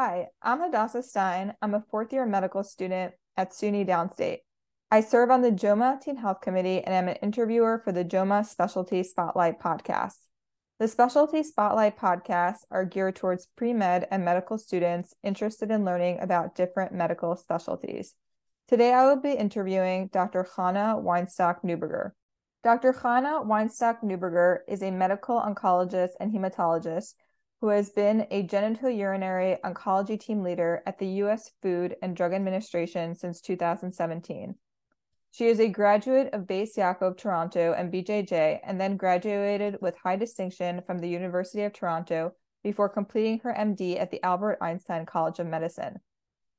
[0.00, 1.54] Hi, I'm Hadassah Stein.
[1.60, 4.38] I'm a fourth year medical student at SUNY Downstate.
[4.92, 8.44] I serve on the JOWMA Teen Health Committee and I'm an interviewer for the JOWMA
[8.44, 10.14] Specialty Spotlight podcast.
[10.78, 16.20] The Specialty Spotlight podcasts are geared towards pre med and medical students interested in learning
[16.20, 18.14] about different medical specialties.
[18.68, 20.44] Today, I will be interviewing Dr.
[20.44, 22.12] Chana Weinstock Neuberger.
[22.62, 22.92] Dr.
[22.92, 27.14] Chana Weinstock Neuberger is a medical oncologist and hematologist
[27.60, 31.50] who has been a genitourinary oncology team leader at the U.S.
[31.60, 34.54] Food and Drug Administration since 2017.
[35.32, 40.16] She is a graduate of Beis Yaakov Toronto and BJJ, and then graduated with high
[40.16, 45.38] distinction from the University of Toronto before completing her MD at the Albert Einstein College
[45.38, 46.00] of Medicine.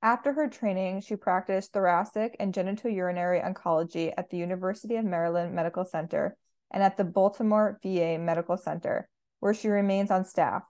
[0.02, 5.84] After her training, she practiced thoracic and genitourinary oncology at the University of Maryland Medical
[5.84, 6.38] Center
[6.72, 10.64] and at the Baltimore VA Medical Center, where she remains on staff.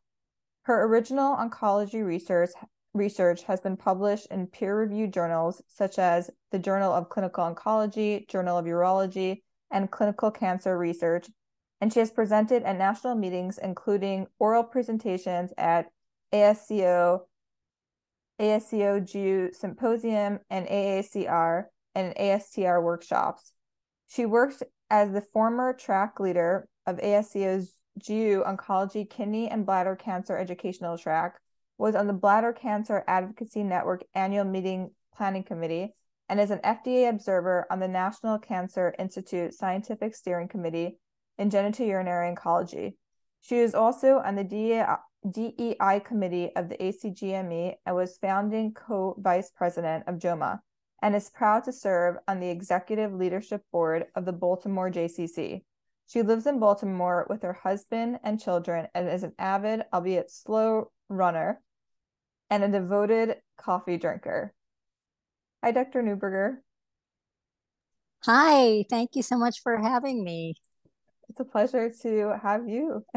[0.70, 2.52] Her original oncology research
[2.94, 8.60] research has been published in peer-reviewed journals such as the Journal of Clinical Oncology, Journal
[8.60, 11.28] of Urology, and Clinical Cancer Research,
[11.82, 15.88] and she has presented at national meetings including oral presentations at
[16.32, 17.22] ASCO,
[18.40, 23.54] ASCO GU Symposium, and AACR and ASTRO workshops.
[24.08, 27.74] She worked as the former track leader of ASCO's
[28.06, 31.40] GU Oncology Kidney and Bladder Cancer Educational Track,
[31.78, 35.94] was on the Bladder Cancer Advocacy Network Annual Meeting Planning Committee,
[36.28, 40.98] and is an FDA observer on the National Cancer Institute Scientific Steering Committee
[41.38, 42.94] in Genitourinary Oncology.
[43.42, 49.50] She is also on the DEI, committee of the ACGME and was founding co vice
[49.50, 50.60] president of JOWMA,
[51.02, 55.64] and is proud to serve on the executive leadership board of the Baltimore JCC.
[56.10, 60.92] She lives in Baltimore with her husband and children and is an avid, albeit slow,
[61.08, 61.62] runner
[62.50, 64.56] and a devoted coffee drinker.
[65.64, 66.02] Hi, Dr.
[66.02, 66.56] Neuberger.
[68.24, 70.56] Hi, thank you so much for having me.
[71.30, 73.06] It's a pleasure to have you.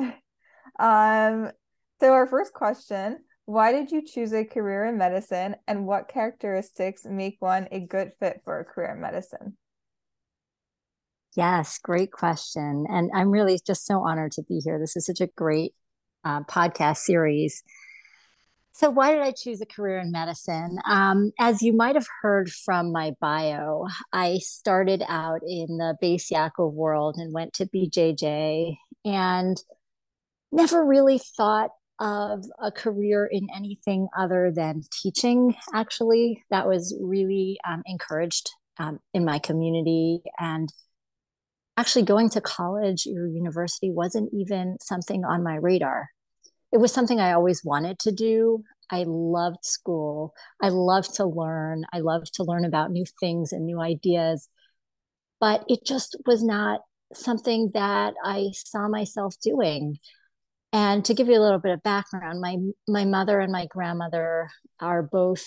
[0.78, 1.50] um,
[1.98, 7.06] so, our first question Why did you choose a career in medicine, and what characteristics
[7.06, 9.56] make one a good fit for a career in medicine?
[11.34, 12.86] Yes, great question.
[12.90, 14.78] And I'm really just so honored to be here.
[14.78, 15.72] This is such a great
[16.24, 17.62] uh, podcast series.
[18.74, 20.78] So, why did I choose a career in medicine?
[20.86, 26.32] Um, as you might have heard from my bio, I started out in the Beis
[26.32, 29.62] Yaakov world and went to BJJ and
[30.50, 36.42] never really thought of a career in anything other than teaching, actually.
[36.50, 40.22] That was really um, encouraged um, in my community.
[40.38, 40.68] And
[41.76, 46.10] actually going to college or university wasn't even something on my radar.
[46.72, 48.64] It was something I always wanted to do.
[48.90, 50.34] I loved school.
[50.60, 51.84] I loved to learn.
[51.92, 54.48] I loved to learn about new things and new ideas.
[55.40, 56.80] But it just was not
[57.14, 59.96] something that I saw myself doing.
[60.72, 62.56] And to give you a little bit of background, my
[62.88, 64.48] my mother and my grandmother
[64.80, 65.44] are both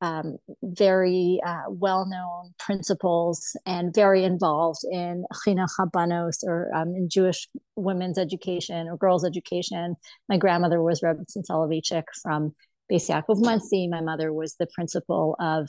[0.00, 7.48] um, very uh, well-known principals and very involved in chinuch habanos or um, in Jewish
[7.76, 9.96] women's education or girls' education.
[10.28, 12.52] My grandmother was Rebbetzin Soloveitchik from
[12.90, 13.88] Beis Yaakov Monsey.
[13.88, 15.68] My mother was the principal of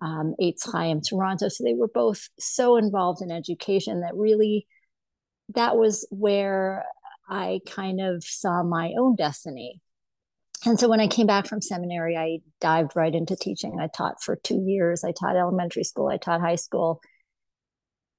[0.00, 1.48] um, Eitz Chaim Toronto.
[1.48, 4.66] So they were both so involved in education that really
[5.54, 6.84] that was where
[7.28, 9.80] I kind of saw my own destiny
[10.66, 13.78] and so when I came back from seminary, I dived right into teaching.
[13.80, 15.04] I taught for two years.
[15.04, 17.00] I taught elementary school, I taught high school.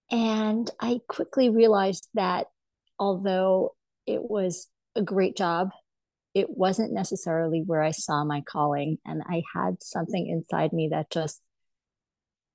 [0.10, 2.48] And I quickly realized that
[3.00, 5.70] although it was a great job,
[6.34, 8.98] it wasn't necessarily where I saw my calling.
[9.06, 11.42] And I had something inside me that just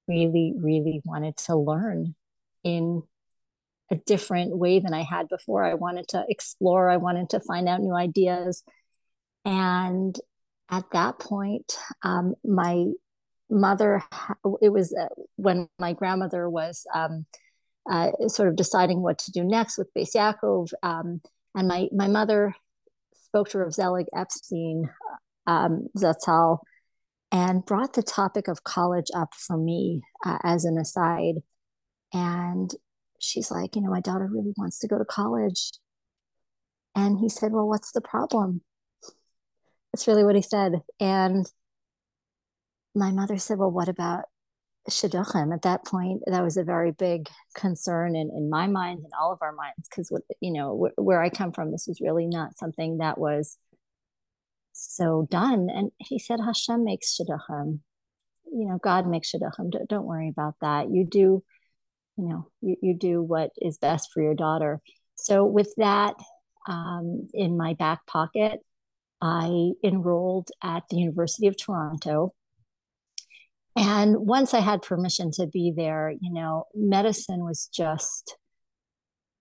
[0.09, 2.15] really, really wanted to learn
[2.65, 3.03] in
[3.91, 5.65] a different way than I had before.
[5.65, 8.65] I wanted to explore, I wanted to find out new ideas
[9.47, 10.19] and
[10.71, 12.87] at that point, um, my
[13.49, 14.03] mother,
[14.61, 15.07] it was uh,
[15.37, 17.25] when my grandmother was um,
[17.89, 20.73] uh, sort of deciding what to do next with Beis Yaakov.
[20.83, 21.21] Um,
[21.55, 22.55] and my, my mother
[23.15, 24.91] spoke to Rav Zelig Epstein
[25.47, 26.59] um, Zatzal
[27.31, 31.37] and brought the topic of college up for me uh, as an aside.
[32.13, 32.73] And
[33.21, 35.71] she's like, you know, my daughter really wants to go to college.
[36.97, 38.63] And he said, well, what's the problem?
[39.97, 40.83] That's really what he said.
[41.01, 41.51] And
[42.95, 44.25] my mother said, well, what about
[44.91, 45.55] shidduchim?
[45.55, 49.33] At that point, that was a very big concern in, in my mind and all
[49.33, 52.27] of our minds, because, what you know, wh- where I come from, this was really
[52.27, 53.57] not something that was
[54.75, 55.69] so done.
[55.75, 57.79] And he said, Hashem makes shidduchim.
[58.53, 59.71] You know, God makes shidduchim.
[59.71, 60.91] Don't, don't worry about that.
[60.91, 61.43] You do,
[62.19, 64.79] you know, you, you do what is best for your daughter.
[65.15, 66.17] So with that
[66.69, 68.61] um, in my back pocket,
[69.27, 72.31] I enrolled at the University of Toronto.
[73.77, 78.37] And once I had permission to be there, you know, medicine was just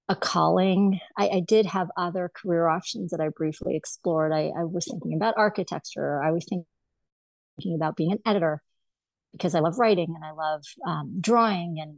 [0.10, 1.00] a calling.
[1.18, 4.32] I, I, did have other career options that I briefly explored.
[4.34, 6.22] I, I was thinking about architecture.
[6.22, 8.62] I was thinking about being an editor
[9.32, 11.78] because I love writing and I love um, drawing.
[11.80, 11.98] And,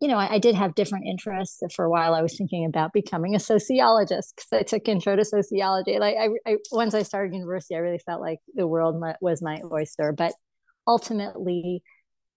[0.00, 1.62] you know, I, I, did have different interests.
[1.74, 5.24] For a while, I was thinking about becoming a sociologist because I took intro to
[5.24, 5.98] sociology.
[5.98, 6.16] Like,
[6.46, 10.12] I, once I started university, I really felt like the world was my oyster.
[10.12, 10.32] But
[10.86, 11.82] ultimately,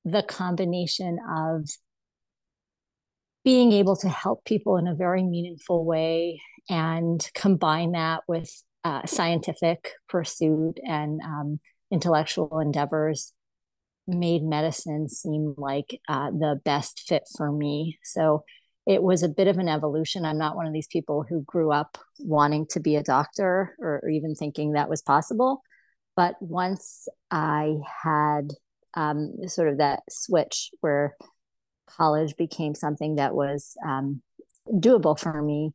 [0.03, 1.69] the combination of
[3.43, 8.51] being able to help people in a very meaningful way and combine that with
[8.83, 11.59] uh, scientific pursuit and um,
[11.91, 13.33] intellectual endeavors
[14.07, 17.99] made medicine seem like uh, the best fit for me.
[18.03, 18.43] So
[18.85, 20.25] it was a bit of an evolution.
[20.25, 23.99] I'm not one of these people who grew up wanting to be a doctor or,
[24.03, 25.61] or even thinking that was possible.
[26.15, 28.53] But once I had
[28.93, 31.15] um, sort of that switch where
[31.87, 34.21] college became something that was um,
[34.71, 35.71] doable for me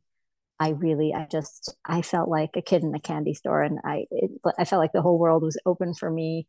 [0.59, 4.05] i really i just i felt like a kid in a candy store and i
[4.11, 6.45] it, i felt like the whole world was open for me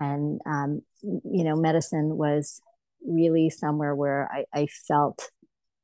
[0.00, 2.60] and um, you know medicine was
[3.06, 5.30] really somewhere where i, I felt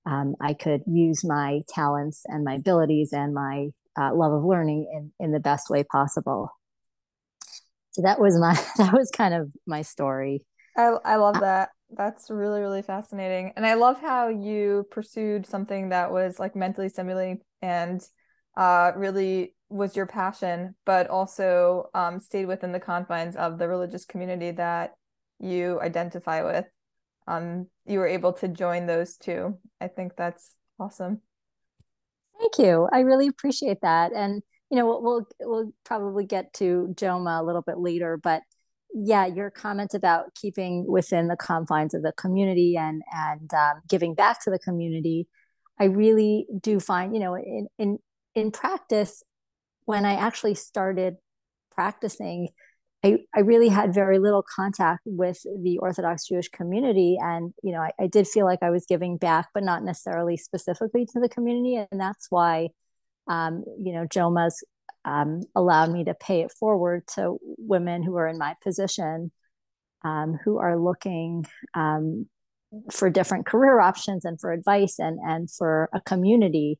[0.05, 4.87] um, i could use my talents and my abilities and my uh, love of learning
[4.93, 6.51] in, in the best way possible.
[7.93, 8.55] So that was my
[8.85, 10.45] that was kind of my story.
[10.77, 11.69] I, I love uh, that.
[11.91, 13.53] That's really, really fascinating.
[13.57, 18.03] And I love how you pursued something that was like mentally stimulating and
[18.57, 24.05] uh, really was your passion, but also um, stayed within the confines of the religious
[24.05, 24.95] community that
[25.39, 26.67] you identify with.
[27.27, 29.59] Um, you were able to join those two.
[29.81, 31.21] I think that's awesome.
[32.39, 32.89] Thank you.
[32.93, 34.13] I really appreciate that.
[34.13, 38.43] And you know, we'll we'll, probably get to JOWMA a little bit later, but
[38.93, 44.15] yeah, your comment about keeping within the confines of the community and and um, giving
[44.15, 45.29] back to the community,
[45.79, 47.99] I really do find, you know, in in
[48.35, 49.23] in practice,
[49.87, 51.17] when I actually started
[51.73, 52.49] practicing,
[53.05, 57.17] I, I really had very little contact with the Orthodox Jewish community.
[57.21, 60.37] And, you know, I, I did feel like I was giving back, but not necessarily
[60.37, 61.77] specifically to the community.
[61.77, 62.69] And that's why,
[63.29, 64.63] um, you know, JOWMA's
[65.05, 69.31] um, allowed me to pay it forward to women who are in my position
[70.05, 72.27] um, who are looking um,
[72.91, 76.79] for different career options and for advice and and for a community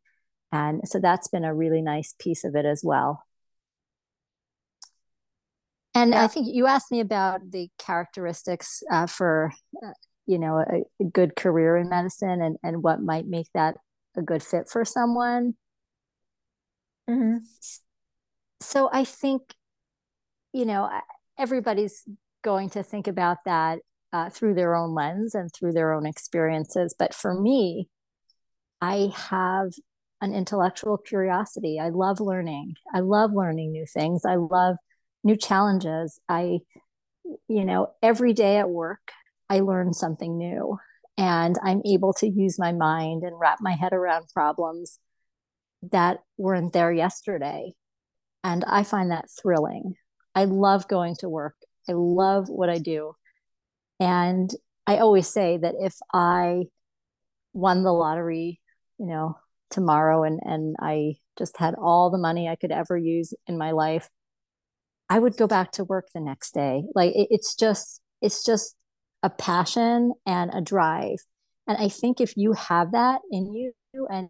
[0.53, 3.23] and so that's been a really nice piece of it as well
[5.95, 6.25] and yeah.
[6.25, 9.53] i think you asked me about the characteristics uh, for
[9.85, 9.93] uh,
[10.27, 13.77] you know a, a, good career in medicine and and what might make that
[14.17, 15.55] a good fit for someone
[17.09, 17.37] mm-hmm
[18.61, 19.55] so I think,
[20.53, 20.91] you know,
[21.39, 22.03] everybody's
[22.43, 23.81] going to think about that
[24.13, 26.95] uh, through their own lens and through their own experiences.
[26.99, 27.89] But for me,
[28.81, 29.73] I have
[30.21, 31.79] an intellectual curiosity.
[31.81, 32.75] I love learning.
[32.95, 34.25] I love learning new things.
[34.25, 34.77] I love
[35.23, 36.21] new challenges.
[36.29, 36.59] I,
[37.49, 39.13] you know, every day at work,
[39.51, 40.79] I learn something new
[41.19, 44.99] and I'm able to use my mind and wrap my head around problems
[45.93, 47.73] that weren't there yesterday.
[48.45, 49.95] And I find that thrilling.
[50.35, 51.57] I love going to work.
[51.89, 53.13] I love what I do.
[53.99, 54.51] And
[54.87, 56.65] I always say that if I
[57.53, 58.61] won the lottery,
[58.99, 59.39] you know,
[59.71, 63.73] tomorrow and and I just had all the money I could ever use in my
[63.73, 64.09] life,
[65.09, 66.85] I would go back to work the next day.
[66.95, 68.75] Like it, it's just it's just
[69.23, 71.19] a passion and a drive.
[71.67, 73.73] And I think if you have that in you
[74.09, 74.29] and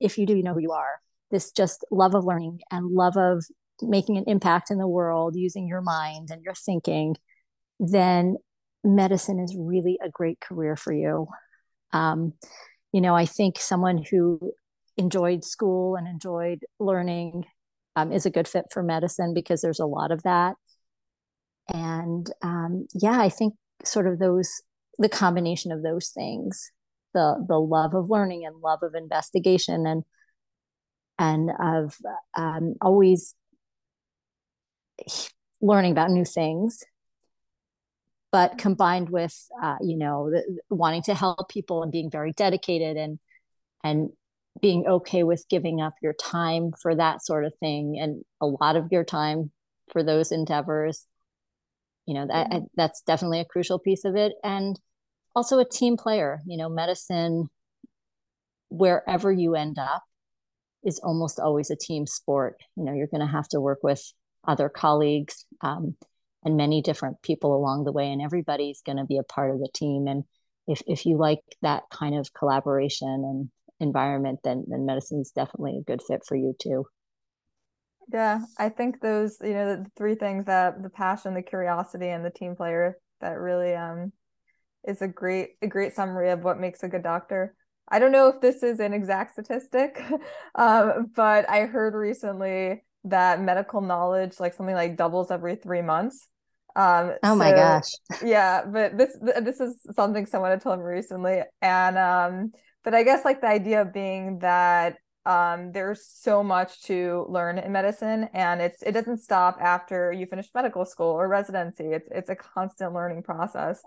[0.00, 1.00] if you do, you know who you are
[1.30, 3.44] this just love of learning and love of
[3.82, 7.16] making an impact in the world using your mind and your thinking,
[7.78, 8.36] then
[8.84, 11.26] medicine is really a great career for you.
[11.92, 12.34] Um,
[12.92, 14.52] you know, I think someone who
[14.96, 17.46] enjoyed school and enjoyed learning
[17.96, 20.56] um, is a good fit for medicine because there's a lot of that.
[21.72, 23.54] And um, yeah, I think
[23.84, 24.62] sort of those,
[24.98, 26.70] the combination of those things,
[27.14, 30.04] the the love of learning and love of investigation and
[31.18, 31.96] and of
[32.36, 33.34] um, always
[35.60, 36.82] learning about new things
[38.32, 42.96] but combined with uh, you know the, wanting to help people and being very dedicated
[42.96, 43.18] and
[43.82, 44.10] and
[44.60, 48.76] being okay with giving up your time for that sort of thing and a lot
[48.76, 49.50] of your time
[49.92, 51.06] for those endeavors
[52.06, 52.64] you know that mm-hmm.
[52.74, 54.80] that's definitely a crucial piece of it and
[55.34, 57.48] also a team player you know medicine
[58.68, 60.02] wherever you end up
[60.84, 64.12] is almost always a team sport you know you're going to have to work with
[64.46, 65.96] other colleagues um,
[66.44, 69.58] and many different people along the way and everybody's going to be a part of
[69.58, 70.06] the team.
[70.06, 70.24] And
[70.66, 75.78] if, if you like that kind of collaboration and environment then then medicine is definitely
[75.78, 76.84] a good fit for you too.
[78.12, 82.24] Yeah i think those you know the three things that the passion the curiosity and
[82.24, 84.12] the team player that really um
[84.86, 87.54] is a great a great summary of what makes a good doctor.
[87.88, 90.00] I don't know if this is an exact statistic
[90.54, 96.28] um, but i heard recently that medical knowledge like something like doubles every three months.
[96.76, 97.90] Um oh so, my gosh.
[98.24, 101.42] yeah but this this is something someone had told me recently.
[101.62, 102.52] And um
[102.84, 107.58] but i guess like the idea of being that um there's so much to learn
[107.58, 111.84] in medicine and it's it doesn't stop after you finish medical school or residency.
[111.84, 113.82] It's it's a constant learning process.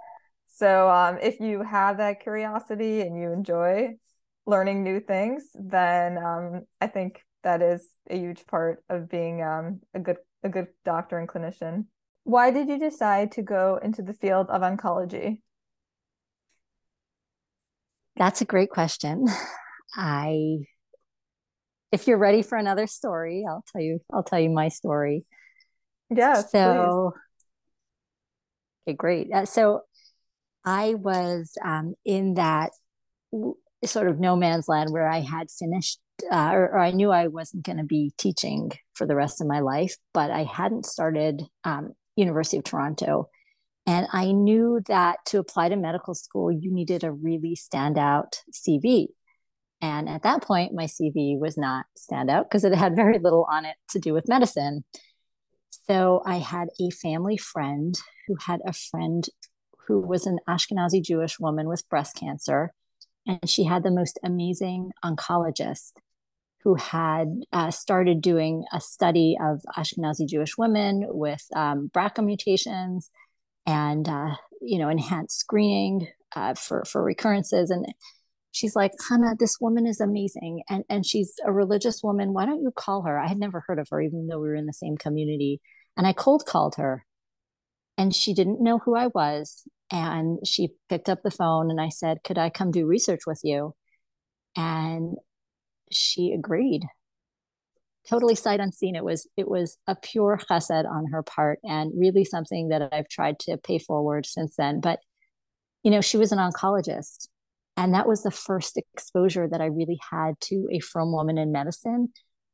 [0.48, 3.94] So um if you have that curiosity and you enjoy
[4.46, 9.80] learning new things then um i think that is a huge part of being um
[9.94, 11.86] a good a good doctor and clinician
[12.24, 15.40] why did you decide to go into the field of oncology?
[18.16, 19.28] That's a great question.
[19.96, 20.60] I
[21.92, 25.26] if you're ready for another story, I'll tell you I'll tell you my story.
[26.10, 26.42] Yeah.
[26.44, 27.14] So
[28.86, 28.94] please.
[28.94, 29.32] Okay, great.
[29.34, 29.82] Uh, so
[30.66, 32.72] I was um, in that
[33.86, 36.00] sort of no man's land where I had finished,
[36.32, 39.48] uh, or, or, I knew I wasn't going to be teaching for the rest of
[39.48, 43.30] my life, but I hadn't started um, University of Toronto.
[43.86, 49.08] And I knew that to apply to medical school, you needed a really standout CV.
[49.82, 53.66] And at that point, my CV was not standout because it had very little on
[53.66, 54.86] it to do with medicine.
[55.90, 57.94] So I had a family friend
[58.28, 59.28] who had a friend
[59.88, 62.74] who was an Ashkenazi Jewish woman with breast cancer.
[63.28, 65.92] And she had the most amazing oncologist
[66.64, 73.12] who had uh, started doing a study of Ashkenazi Jewish women with um, BRCA mutations
[73.66, 77.70] and uh, you know enhanced screening uh, for for recurrences.
[77.70, 77.86] And
[78.52, 82.34] she's like, Chana, this woman is amazing, and and she's a religious woman.
[82.34, 83.20] Why don't you call her?
[83.20, 85.62] I had never heard of her, even though we were in the same community.
[85.98, 87.06] And I cold called her,
[87.98, 89.64] and she didn't know who I was.
[89.92, 93.42] And she picked up the phone, and I said, "Could I come do research with
[93.44, 93.76] you?"
[94.56, 95.18] And
[95.96, 96.84] she agreed.
[98.10, 102.26] Totally sight unseen it was it was a pure chesed on her part and really
[102.26, 104.82] something that i've tried to pay forward since then.
[104.82, 105.00] But
[105.84, 107.28] you know she was an oncologist
[107.78, 111.52] and that was the first exposure that i really had to a frum woman in
[111.52, 112.12] medicine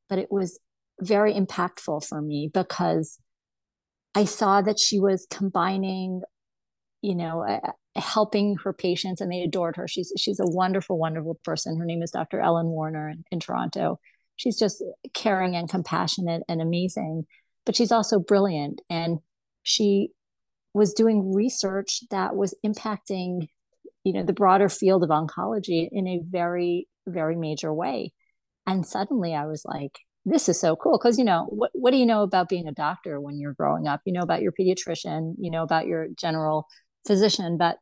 [0.09, 0.59] but it was
[0.99, 3.19] very impactful for me because
[4.15, 6.21] i saw that she was combining
[7.01, 7.59] you know
[7.95, 9.87] helping her patients and they adored her.
[9.87, 11.77] She's she's a wonderful, wonderful person.
[11.77, 12.39] Her name is Dr.
[12.39, 13.99] Ellen Warner in, in Toronto.
[14.35, 17.25] She's just caring and compassionate and amazing,
[17.65, 18.81] but she's also brilliant.
[18.89, 19.19] And
[19.63, 20.09] she
[20.73, 23.47] was doing research that was impacting,
[24.03, 28.13] you know, the broader field of oncology in a very, very major way.
[28.65, 31.97] And suddenly I was like, this is so cool because you know what what do
[31.97, 35.33] you know about being a doctor when you're growing up you know about your pediatrician
[35.39, 36.67] you know about your general
[37.05, 37.77] physician, but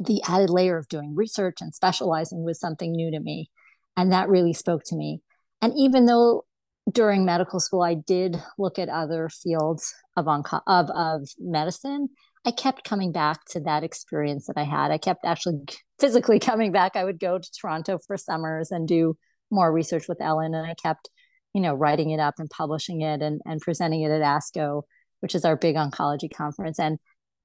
[0.00, 3.50] the added layer of doing research and specializing was something new to me.
[3.96, 5.20] And that really spoke to me.
[5.60, 6.44] And even though
[6.90, 12.08] during medical school I did look at other fields of, onco- of, of medicine,
[12.44, 14.90] I kept coming back to that experience that I had.
[14.90, 15.60] I kept actually
[16.00, 16.96] physically coming back.
[16.96, 19.16] I would go to Toronto for summers and do
[19.50, 20.54] more research with Ellen.
[20.54, 21.08] And I kept,
[21.54, 24.82] you know, writing it up and publishing it and, and presenting it at ASCO,
[25.20, 26.80] which is our big oncology conference.
[26.80, 26.98] And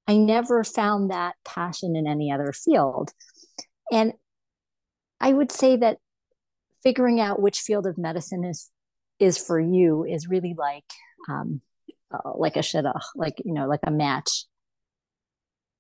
[0.08, 3.12] I never found that passion in any other field.
[3.92, 4.14] And
[5.20, 5.98] I would say that
[6.84, 8.72] figuring out which field of medicine is
[9.20, 10.86] is for you is really like
[11.28, 11.62] um,
[12.14, 14.46] uh, like a shidduch, like you know, like a match.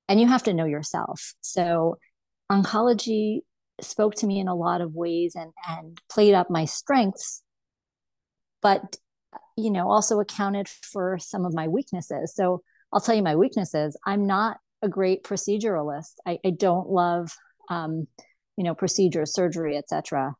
[0.09, 1.33] And you have to know yourself.
[1.41, 1.97] So
[2.51, 3.41] oncology
[3.81, 7.43] spoke to me in a lot of ways and and played up my strengths,
[8.61, 8.97] but
[9.55, 12.33] you know, also accounted for some of my weaknesses.
[12.35, 13.97] So I'll tell you my weaknesses.
[14.05, 16.13] I'm not a great proceduralist.
[16.25, 17.31] I, I don't love,
[17.69, 18.07] um,
[18.55, 20.35] you know, procedures, surgery, etc.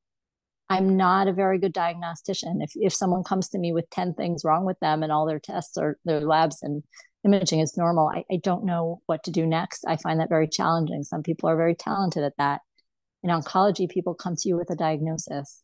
[0.69, 2.61] I'm not a very good diagnostician.
[2.61, 5.39] If if someone comes to me with 10 things wrong with them and all their
[5.39, 6.83] tests or their labs and
[7.23, 9.85] imaging is normal, I, I don't know what to do next.
[9.87, 11.03] I find that very challenging.
[11.03, 12.61] Some people are very talented at that.
[13.23, 15.63] In oncology, people come to you with a diagnosis.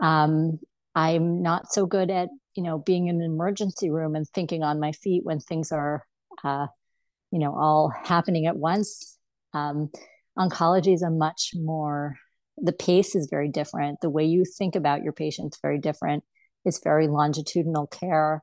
[0.00, 0.58] Um,
[0.94, 4.80] I'm not so good at, you know, being in an emergency room and thinking on
[4.80, 6.06] my feet when things are,
[6.42, 6.66] uh,
[7.30, 9.18] you know, all happening at once.
[9.52, 9.90] Um,
[10.38, 12.16] oncology is a much more
[12.58, 14.00] the pace is very different.
[14.00, 16.24] The way you think about your patients very different.
[16.64, 18.42] It's very longitudinal care.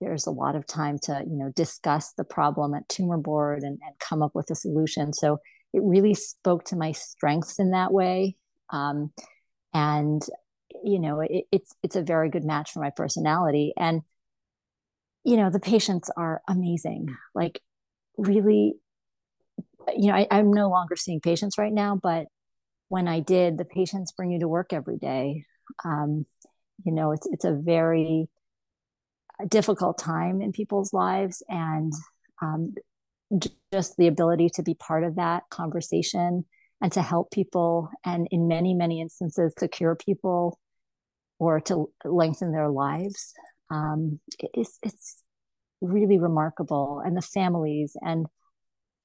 [0.00, 3.78] There's a lot of time to, you know, discuss the problem at tumor board and,
[3.86, 5.12] and come up with a solution.
[5.12, 5.38] So
[5.72, 8.36] it really spoke to my strengths in that way.
[8.70, 9.12] Um,
[9.72, 10.22] and
[10.84, 13.72] you know, it, it's it's a very good match for my personality.
[13.76, 14.02] And
[15.24, 17.08] you know, the patients are amazing.
[17.34, 17.60] Like
[18.16, 18.74] really,
[19.96, 22.26] you know, I, I'm no longer seeing patients right now, but
[22.88, 25.44] when I did, the patients bring you to work every day.
[25.84, 26.26] Um,
[26.84, 28.28] you know, it's it's a very
[29.48, 31.92] difficult time in people's lives, and
[32.40, 32.74] um,
[33.72, 36.44] just the ability to be part of that conversation
[36.80, 40.58] and to help people, and in many many instances to cure people
[41.38, 43.34] or to lengthen their lives.
[43.70, 45.22] Um, it's it's
[45.80, 48.26] really remarkable, and the families and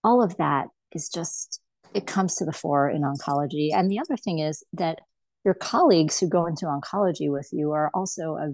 [0.03, 1.61] all of that is just
[1.93, 3.69] it comes to the fore in oncology.
[3.73, 4.99] And the other thing is that
[5.43, 8.53] your colleagues who go into oncology with you are also a,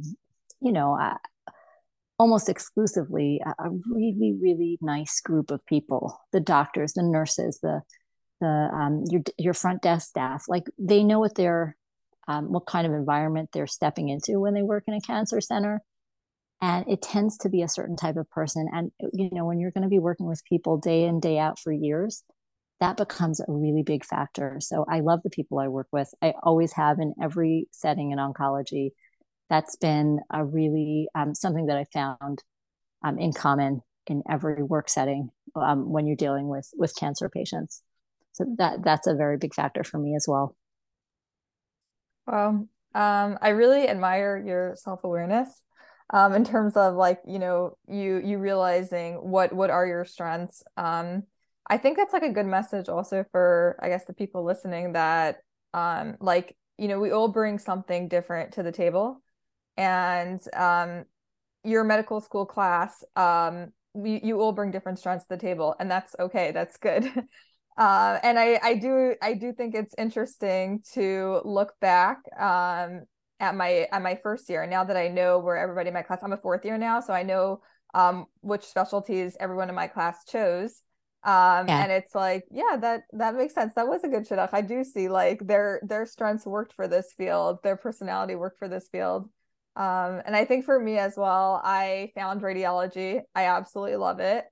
[0.62, 1.19] you know, a,
[2.17, 6.19] almost exclusively a, a, really, really nice group of people.
[6.31, 7.81] The doctors, the nurses, the
[8.39, 11.75] the um, your your front desk staff, like they know what they're
[12.27, 15.81] um, what kind of environment they're stepping into when they work in a cancer center
[16.61, 19.72] and it tends to be a certain type of person and you know when you're
[19.72, 22.24] going to be working with people day in day out for years
[22.79, 24.57] that becomes a really big factor.
[24.59, 26.13] So I love the people I work with.
[26.22, 28.92] I always have in every setting in oncology.
[29.50, 32.44] That's been a really um, something that I found
[33.03, 37.81] um, in common in every work setting um, when you're dealing with with cancer patients.
[38.33, 40.55] So that that's a very big factor for me as well.
[42.27, 45.50] Well, um, I really admire your self awareness
[46.11, 50.63] um, in terms of like you know you you realizing what what are your strengths.
[50.77, 51.24] Um,
[51.70, 55.37] I think that's like a good message also for I guess the people listening that
[55.74, 59.22] um like you know we all bring something different to the table
[59.77, 61.05] and um
[61.63, 66.16] your medical school class um you all bring different strengths to the table and that's
[66.20, 67.05] okay that's good
[67.77, 73.03] uh, and I I do I do think it's interesting to look back um
[73.40, 74.66] at my at my first year.
[74.66, 77.13] Now that I know where everybody in my class I'm a fourth year now so
[77.13, 77.61] I know
[77.94, 80.81] um which specialties everyone in my class chose.
[81.24, 81.83] Um yeah.
[81.83, 83.74] and it's like yeah that that makes sense.
[83.75, 84.50] That was a good shidduch.
[84.53, 88.68] I do see like their their strengths worked for this field their personality worked for
[88.68, 89.29] this field.
[89.75, 93.22] Um and i think for me as well i found radiology.
[93.35, 94.46] I absolutely love it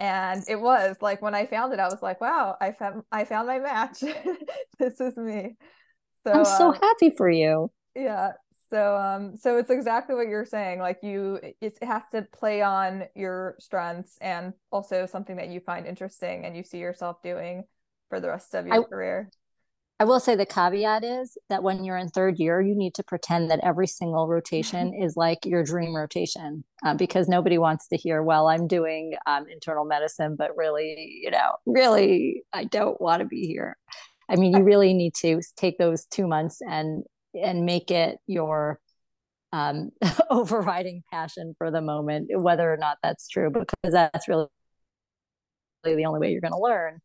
[0.00, 3.24] and it was like when i found it i was like wow i found i
[3.24, 4.02] found my match.
[4.78, 5.56] This is me.
[6.24, 7.70] So i'm so um, happy for you.
[7.94, 8.32] yeah
[8.68, 13.04] so um so it's exactly what you're saying like you it has to play on
[13.14, 17.62] your strengths and also something that you find interesting and you see yourself doing
[18.08, 19.30] for the rest of your I, career
[20.00, 23.02] i will say the caveat is that when you're in third year you need to
[23.02, 27.96] pretend that every single rotation is like your dream rotation uh, because nobody wants to
[27.96, 33.20] hear well i'm doing um, internal medicine but really you know really i don't want
[33.20, 33.76] to be here.
[34.28, 37.04] I mean, you really need to take those two months and
[37.34, 38.80] and make it your
[39.52, 39.90] um,
[40.30, 44.46] overriding passion for the moment, whether or not that's true, because that's really
[45.84, 47.00] the only way you're going to learn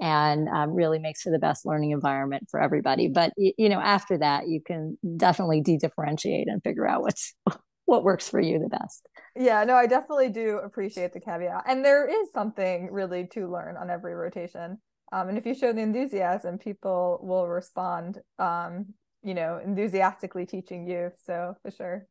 [0.00, 3.08] and um, really makes for the best learning environment for everybody.
[3.08, 7.34] But you know, after that, you can definitely de-differentiate and figure out what's
[7.84, 9.06] what works for you the best.
[9.36, 13.76] Yeah, no, I definitely do appreciate the caveat, and there is something really to learn
[13.76, 14.78] on every rotation.
[15.12, 18.86] Um, and if you show the enthusiasm, people will respond um,
[19.26, 22.06] you know enthusiastically teaching you so for sure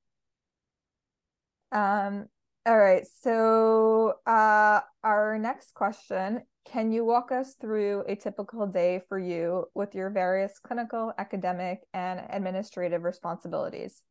[1.71, 2.25] um
[2.65, 9.01] all right so uh our next question can you walk us through a typical day
[9.07, 14.01] for you with your various clinical academic and administrative responsibilities?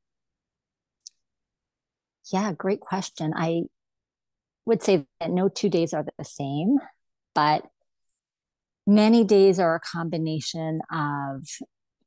[2.33, 3.33] Yeah great question.
[3.37, 3.63] I
[4.67, 6.79] would say that no two days are the same
[7.35, 7.67] but
[8.87, 11.47] many days are a combination of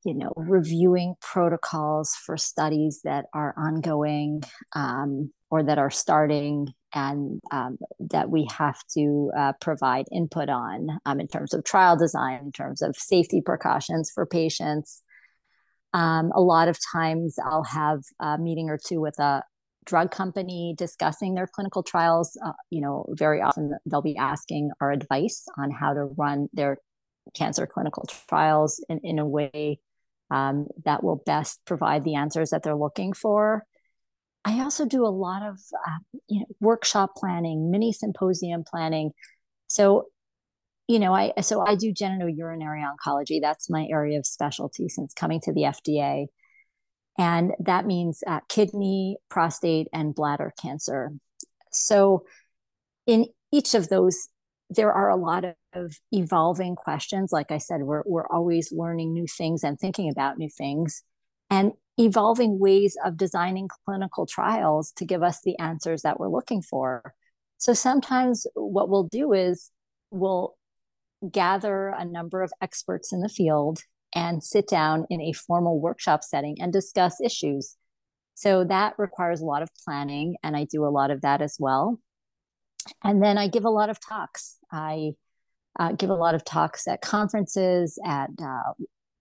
[0.08, 4.42] you know, reviewing protocols for studies that are ongoing
[4.74, 11.00] um, or that are starting and um, that we have to uh, provide input on
[11.06, 15.04] um, in terms of trial design, in terms of safety precautions for patients.
[15.94, 19.44] Um, a lot of times I'll have a meeting or two with a
[19.86, 22.38] drug company discussing their clinical trials.
[22.46, 26.78] Uh, you know, very often they'll be asking our advice on how to run their
[27.34, 29.80] cancer clinical trials in, in a way
[30.30, 33.66] um, that will best provide the answers that they're looking for.
[34.48, 39.12] I also do a lot of uh, you know workshop planning, mini symposium planning.
[39.68, 40.06] So,
[40.88, 43.42] you know, I so I do genitourinary oncology.
[43.42, 46.28] That's my area of specialty since coming to the FDA,
[47.18, 51.12] and that means uh, kidney, prostate, and bladder cancer.
[51.74, 52.24] So,
[53.06, 54.30] in each of those
[54.70, 57.32] there are a lot of evolving questions.
[57.32, 61.04] Like I said, we're, we're always learning new things and thinking about new things
[61.50, 66.62] and evolving ways of designing clinical trials to give us the answers that we're looking
[66.62, 67.14] for.
[67.58, 69.72] So sometimes what we'll do is
[70.12, 70.56] we'll
[71.32, 73.80] gather a number of experts in the field
[74.14, 77.76] and sit down in a formal workshop setting and discuss issues.
[78.36, 81.58] So that requires a lot of planning, and I do a lot of that as
[81.60, 82.00] well
[83.04, 84.58] and then I give a lot of talks.
[84.72, 85.12] I
[85.80, 88.74] uh, give a lot of talks at conferences, at uh,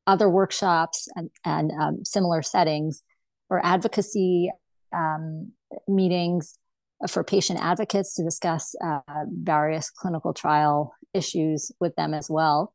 [0.07, 3.03] other workshops, and, and um, similar settings,
[3.49, 4.51] or advocacy
[4.95, 5.53] um,
[5.88, 6.59] meetings
[7.09, 12.73] for patient advocates to discuss uh, various clinical trial issues with them as well.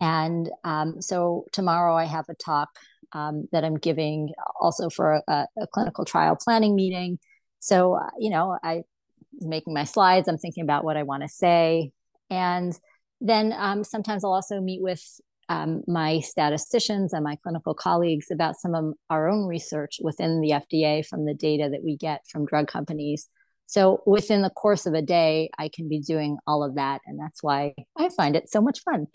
[0.00, 2.68] And um, so tomorrow I have a talk
[3.12, 7.18] um, that I'm giving also for a, a clinical trial planning meeting.
[7.58, 8.84] So, uh, you know, I'm
[9.40, 11.92] making my slides, I'm thinking about what I want to say.
[12.30, 12.78] And
[13.20, 15.02] then um, sometimes I'll also meet with
[15.48, 20.50] um, my statisticians and my clinical colleagues about some of our own research within the
[20.50, 23.28] FDA from the data that we get from drug companies.
[23.66, 27.00] So within the course of a day, I can be doing all of that.
[27.06, 29.06] And that's why I find it so much fun.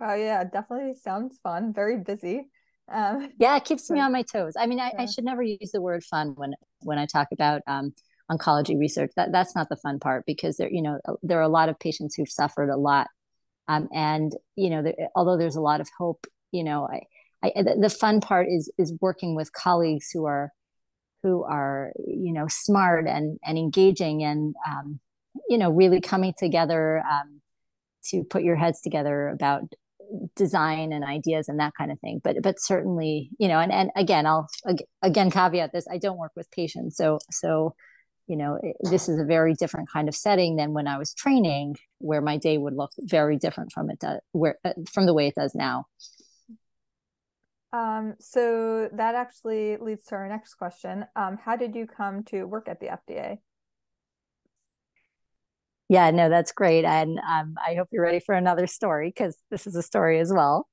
[0.00, 1.72] Oh, yeah, definitely sounds fun.
[1.72, 2.48] Very busy.
[2.92, 4.54] Um, yeah, it keeps me on my toes.
[4.58, 5.02] I mean, I, yeah.
[5.02, 7.92] I, should never use the word fun when when I talk about um,
[8.30, 9.10] oncology research.
[9.16, 11.78] That that's not the fun part because there, you know, there are a lot of
[11.80, 13.08] patients who've suffered a lot,
[13.68, 17.00] um, and you know, although there's a lot of hope, you know, I,
[17.42, 20.52] I, the fun part is is working with colleagues who are
[21.22, 25.00] who are you know smart and and engaging and um,
[25.48, 27.40] you know really coming together um,
[28.04, 29.62] to put your heads together about
[30.36, 32.20] design and ideas and that kind of thing.
[32.22, 34.48] But but certainly you know and and again i'll
[35.02, 36.96] again caveat this i don't work with patients.
[36.96, 37.74] So so
[38.26, 41.14] you know it, this is a very different kind of setting than when i was
[41.14, 45.14] training where my day would look very different from it to, where uh, from the
[45.14, 45.86] way it does now
[47.72, 52.44] um, so that actually leads to our next question um, how did you come to
[52.44, 53.38] work at the fda
[55.88, 56.84] yeah, no, that's great.
[56.84, 60.32] And um, I hope you're ready for another story because this is a story as
[60.32, 60.66] well.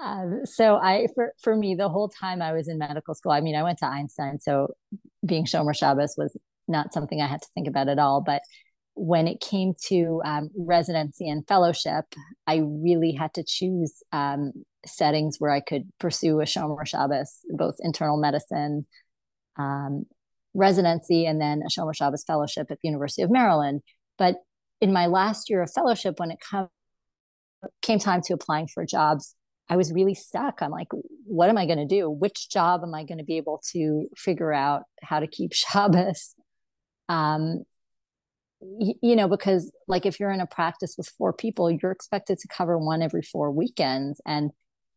[0.00, 3.40] Um, so I, for, for me, the whole time I was in medical school, I
[3.40, 4.74] mean, I went to Einstein, so
[5.24, 6.36] being Shomer Shabbos was
[6.68, 8.20] not something I had to think about at all.
[8.20, 8.42] But
[8.94, 12.04] when it came to um, residency and fellowship,
[12.46, 14.52] I really had to choose um,
[14.84, 18.84] settings where I could pursue a Shomer Shabbos, both internal medicine,
[19.56, 20.04] um,
[20.54, 23.82] residency and then a Shomer Shabbos fellowship at the University of Maryland.
[24.18, 24.36] But
[24.80, 26.68] in my last year of fellowship, when it come,
[27.80, 29.34] came time to applying for jobs,
[29.72, 30.60] I was really stuck.
[30.60, 30.88] I'm like,
[31.24, 32.10] what am I going to do?
[32.10, 36.34] Which job am I going to be able to figure out how to keep Shabbos?
[37.08, 37.64] Um,
[38.60, 42.38] y- you know, because like if you're in a practice with four people, you're expected
[42.40, 44.20] to cover one every four weekends.
[44.26, 44.50] And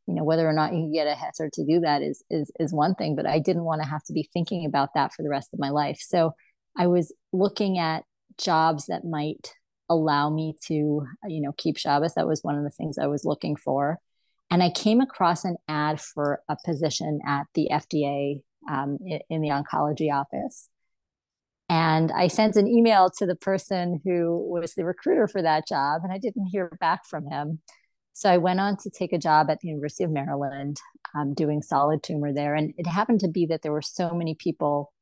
[0.08, 2.72] you know whether or not you get a heter to do that is is is
[2.72, 5.30] one thing but i didn't want to have to be thinking about that for the
[5.30, 6.32] rest of my life so
[6.78, 8.04] i was looking at
[8.38, 9.56] jobs that might
[9.90, 13.26] allow me to you know keep shabbos that was one of the things i was
[13.26, 13.98] looking for
[14.56, 18.42] and i came across an ad for a position at the fda
[18.72, 18.98] um,
[19.30, 20.70] in the oncology office
[21.68, 26.02] and I sent an email to the person who was the recruiter for that job,
[26.04, 27.60] and I didn't hear back from him.
[28.14, 30.78] So I went on to take a job at the University of Maryland
[31.16, 32.56] um, doing solid tumor there.
[32.56, 34.94] And it happened to be that there were so many people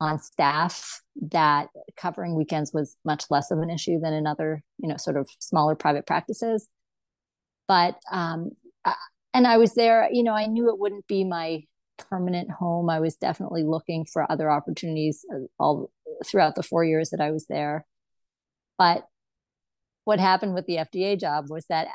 [0.00, 4.88] on staff that covering weekends was much less of an issue than in other, you
[4.88, 6.68] know, sort of smaller private practices.
[7.66, 8.50] But, um,
[9.34, 11.62] and I was there, you know, I knew it wouldn't be my
[11.98, 12.88] permanent home.
[12.88, 15.90] I was definitely looking for other opportunities uh, all
[16.24, 17.84] throughout the four years that I was there.
[18.78, 19.04] But
[20.04, 21.88] what happened with the FDA job was that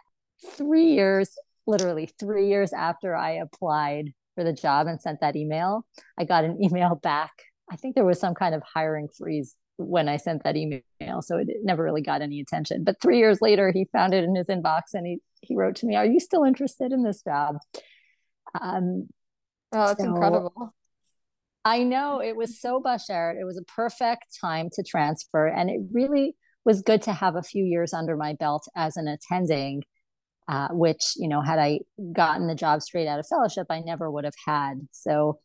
[0.54, 1.32] three years,
[1.68, 5.86] literally three years after I applied for the job and sent that email,
[6.18, 7.32] I got an email back.
[7.72, 11.38] I think there was some kind of hiring freeze when I sent that email, so
[11.38, 12.84] it never really got any attention.
[12.84, 15.86] But three years later, he found it in his inbox and he he wrote to
[15.86, 17.58] me, "Are you still interested in this job?"
[18.60, 19.08] Um,
[19.72, 20.76] oh, that's so, incredible.
[21.64, 23.40] I know it was so Bashert.
[23.40, 27.44] It was a perfect time to transfer, and it really was good to have a
[27.44, 29.84] few years under my belt as an attending.
[30.50, 34.10] Uh, which you know, had I gotten the job straight out of fellowship, I never
[34.10, 34.88] would have had.
[34.92, 35.40] So,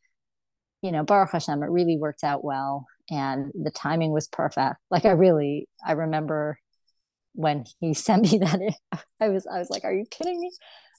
[0.81, 4.77] you know, Baruch Hashem, it really worked out well, and the timing was perfect.
[4.91, 6.59] Like I really, I remember
[7.35, 8.61] when he sent me that.
[9.21, 10.51] I was, I was like, "Are you kidding me?"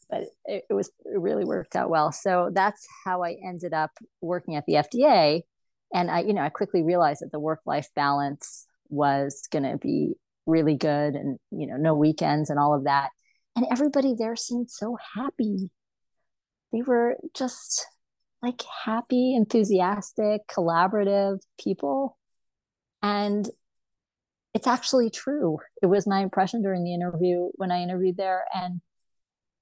[0.09, 2.11] but it, it was it really worked out well.
[2.11, 3.91] So that's how I ended up
[4.21, 5.41] working at the FDA.
[5.93, 9.77] And I, you know, I quickly realized that the work life balance was going to
[9.77, 10.13] be
[10.45, 13.09] really good and, you know, no weekends and all of that.
[13.55, 15.69] And everybody there seemed so happy.
[16.71, 17.85] They were just
[18.45, 22.17] like happy, enthusiastic, collaborative people.
[23.01, 23.49] And
[24.53, 25.59] it's actually true.
[25.81, 28.45] It was my impression during the interview when I interviewed there.
[28.53, 28.81] And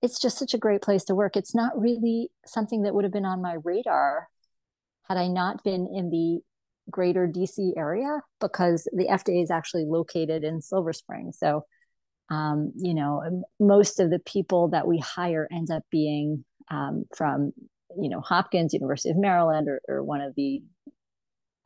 [0.02, 1.36] it's just such a great place to work.
[1.36, 4.28] It's not really something that would have been on my radar
[5.08, 6.42] had I not been in the
[6.92, 11.32] greater DC area because the FDA is actually located in Silver Spring.
[11.34, 11.66] So,
[12.30, 17.54] um, you know, most of the people that we hire end up being um, from,
[18.00, 20.62] you know, Hopkins, University of Maryland, or, or one of the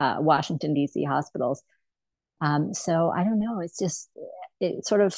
[0.00, 1.62] uh, Washington DC hospitals.
[2.40, 3.60] Um, so I don't know.
[3.60, 4.10] It's just
[4.60, 5.14] it sort of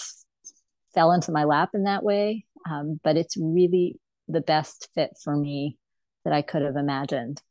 [0.95, 5.37] fell into my lap in that way um, but it's really the best fit for
[5.37, 5.79] me
[6.25, 7.43] that I could have imagined.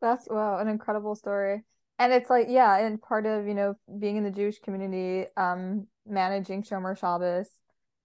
[0.00, 1.64] That's wow, an incredible story.
[1.98, 5.86] And it's like, yeah, and part of, you know, being in the Jewish community, um,
[6.06, 7.48] managing Shomer Shabbos,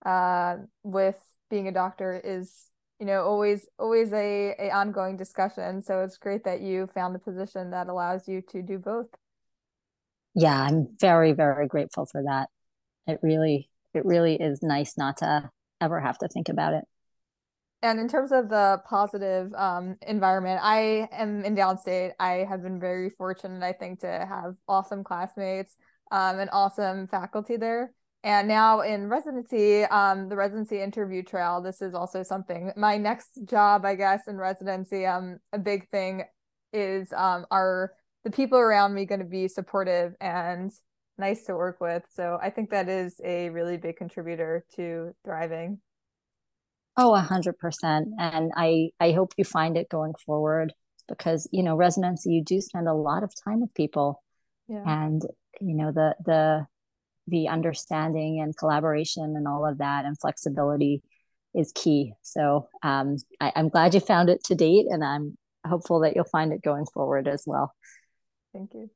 [0.05, 2.67] uh, with being a doctor is,
[3.01, 5.81] you know, always always a, a ongoing discussion.
[5.81, 9.07] So it's great that you found the position that allows you to do both.
[10.35, 12.49] Yeah, I'm very, very grateful for that.
[13.07, 15.49] It really, it really is nice not to
[15.81, 16.83] ever have to think about it.
[17.81, 22.11] And in terms of the positive um, environment, I am in downstate.
[22.19, 25.75] I have been very fortunate, I think, to have awesome classmates
[26.11, 27.93] um, and awesome faculty there.
[28.23, 32.71] And now in residency, um, the residency interview trail, this is also something.
[32.77, 36.23] My next job, I guess, in residency, um, a big thing
[36.71, 40.71] is um, are the people around me going to be supportive and
[41.17, 42.03] nice to work with.
[42.13, 45.79] So I think that is a really big contributor to thriving.
[46.97, 48.09] Oh, a hundred percent.
[48.19, 50.73] And I, I hope you find it going forward
[51.07, 54.21] because, you know, residency, you do spend a lot of time with people
[54.67, 54.83] yeah.
[54.85, 55.23] and,
[55.59, 56.67] you know, the, the,
[57.31, 61.01] the understanding and collaboration and all of that and flexibility
[61.55, 62.13] is key.
[62.21, 66.25] So um, I, I'm glad you found it to date and I'm hopeful that you'll
[66.25, 67.73] find it going forward as well.
[68.53, 68.89] Thank you.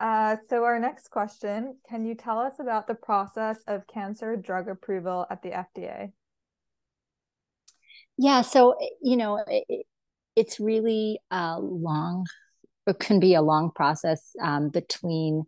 [0.00, 4.68] Uh, so our next question, can you tell us about the process of cancer drug
[4.68, 6.12] approval at the FDA?
[8.16, 9.86] Yeah, so you know, it,
[10.36, 12.26] it's really a long,
[12.86, 15.44] it can be a long process um, between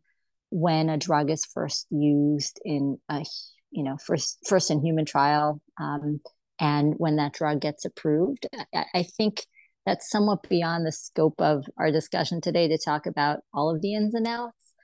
[0.50, 3.24] when a drug is first used in a,
[3.70, 6.20] you know, first first in human trial, um,
[6.58, 8.46] and when that drug gets approved.
[8.74, 9.46] I, I think
[9.86, 13.94] that's somewhat beyond the scope of our discussion today to talk about all of the
[13.94, 14.74] ins and outs.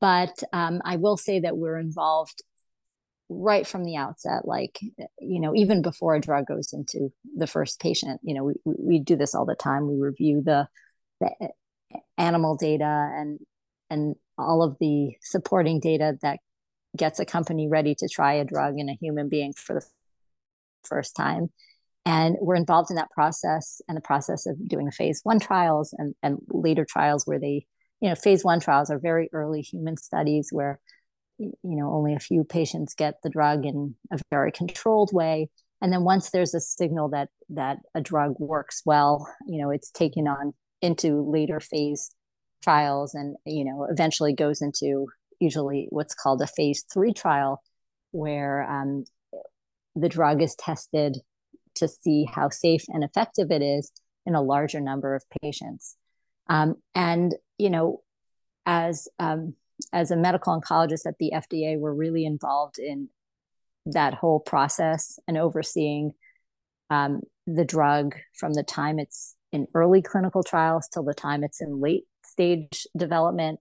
[0.00, 2.42] But um, I will say that we're involved
[3.28, 4.80] right from the outset, like,
[5.20, 8.98] you know, even before a drug goes into the first patient, you know, we, we
[8.98, 9.86] do this all the time.
[9.86, 10.66] We review the,
[11.20, 11.50] the
[12.18, 13.38] animal data and,
[13.90, 16.38] and all of the supporting data that
[16.96, 19.86] gets a company ready to try a drug in a human being for the
[20.84, 21.50] first time.
[22.06, 25.94] And we're involved in that process and the process of doing the phase one trials
[25.98, 27.66] and, and later trials where they
[28.00, 30.80] you know phase one trials are very early human studies where
[31.38, 35.50] you know only a few patients get the drug in a very controlled way.
[35.82, 39.90] And then once there's a signal that that a drug works well you know it's
[39.90, 42.10] taken on into later phase
[42.62, 45.08] trials and you know eventually goes into
[45.40, 47.62] usually what's called a phase three trial
[48.12, 49.04] where um,
[49.94, 51.18] the drug is tested
[51.74, 53.92] to see how safe and effective it is
[54.26, 55.96] in a larger number of patients.
[56.48, 58.02] Um, and you know,
[58.66, 59.54] as um,
[59.92, 63.08] as a medical oncologist at the FDA, we're really involved in
[63.86, 66.12] that whole process and overseeing
[66.90, 71.60] um, the drug from the time it's in early clinical trials till the time it's
[71.60, 73.60] in late stage development.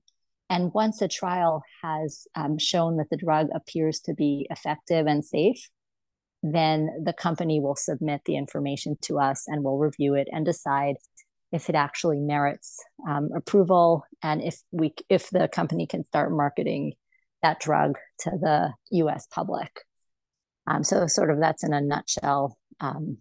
[0.50, 5.24] And once a trial has um, shown that the drug appears to be effective and
[5.24, 5.70] safe,
[6.42, 10.96] then the company will submit the information to us and we'll review it and decide
[11.52, 16.94] if it actually merits um, approval and if we if the company can start marketing
[17.42, 19.28] that drug to the U.S.
[19.32, 19.82] public.
[20.68, 23.18] Um, so, sort of that's in a nutshell um,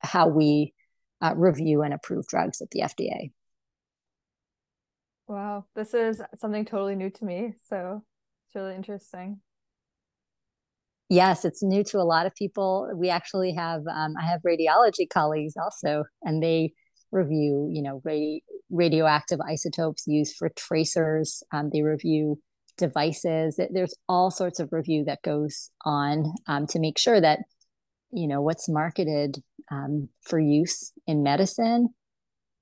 [0.00, 0.72] how we
[1.20, 3.30] uh, review and approve drugs at the FDA.
[5.32, 7.54] Wow, this is something totally new to me.
[7.66, 8.02] So
[8.46, 9.40] it's really interesting.
[11.08, 12.90] Yes, it's new to a lot of people.
[12.94, 16.74] We actually have um, I have radiology colleagues also, and they
[17.12, 21.42] review you know radi- radioactive isotopes used for tracers.
[21.50, 22.38] Um, they review
[22.76, 23.58] devices.
[23.70, 27.38] There's all sorts of review that goes on um, to make sure that
[28.10, 29.38] you know what's marketed
[29.70, 31.88] um, for use in medicine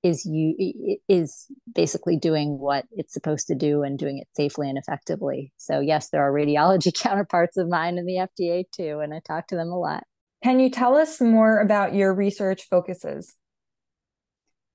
[0.03, 4.77] is you is basically doing what it's supposed to do and doing it safely and
[4.77, 5.51] effectively.
[5.57, 9.47] So yes, there are radiology counterparts of mine in the FDA too, and I talk
[9.47, 10.03] to them a lot.
[10.43, 13.35] Can you tell us more about your research focuses?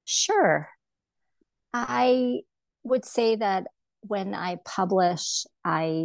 [0.05, 0.69] Sure.
[1.73, 2.41] I
[2.85, 3.67] would say that
[4.03, 6.05] when I publish, I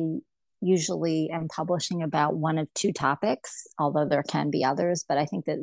[0.62, 5.25] usually am publishing about one of two topics, although there can be others, but I
[5.25, 5.57] think that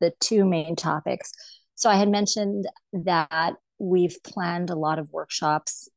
[0.00, 1.32] the two main topics.
[1.82, 5.88] So I had mentioned that we've planned a lot of workshops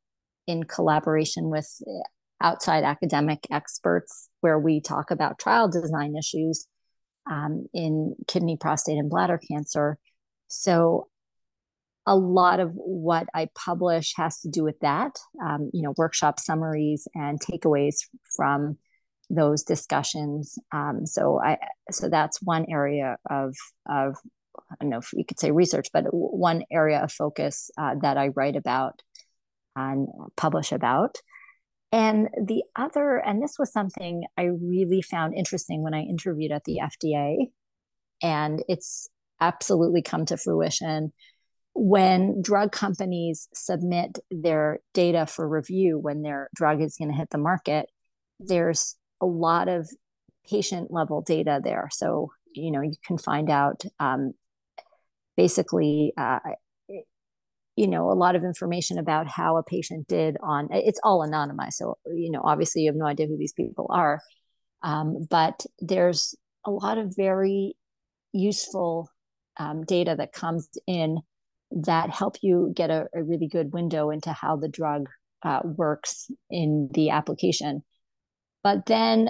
[0.48, 1.70] in collaboration with
[2.42, 6.66] outside academic experts where we talk about trial design issues
[7.30, 10.00] um, in kidney, prostate, and bladder cancer.
[10.48, 11.08] So
[12.08, 16.40] a lot of what I publish has to do with that, um, you know, workshop
[16.40, 17.98] summaries and takeaways
[18.36, 18.80] from
[19.30, 20.58] those discussions.
[20.72, 21.60] Um, so I,
[21.92, 23.54] so that's one area of
[23.88, 24.16] of
[24.72, 28.18] I don't know if you could say research, but one area of focus uh, that
[28.18, 29.02] I write about
[29.76, 31.18] and publish about.
[31.92, 36.64] And the other, and this was something I really found interesting when I interviewed at
[36.66, 37.52] the FDA,
[38.22, 41.12] and it's absolutely come to fruition
[41.74, 47.30] when drug companies submit their data for review when their drug is going to hit
[47.32, 47.90] the market
[48.40, 49.90] there's a lot of
[50.50, 54.32] patient level data there so you know you can find out um,
[55.38, 56.40] basically uh,
[57.76, 61.74] you know a lot of information about how a patient did on it's all anonymized
[61.74, 64.22] so you know obviously you have no idea who these people are
[64.84, 67.76] um, but there's a lot of very
[68.34, 69.10] useful
[69.58, 71.20] um, data that comes in
[71.72, 75.08] that help you get a, a really good window into how the drug
[75.44, 77.84] uh, works in the application.
[78.64, 79.30] But then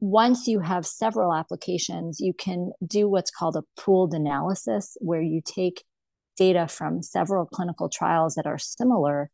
[0.00, 5.40] once you have several applications, you can do what's called a pooled analysis, where you
[5.44, 5.84] take
[6.36, 9.28] data from several clinical trials that are similar.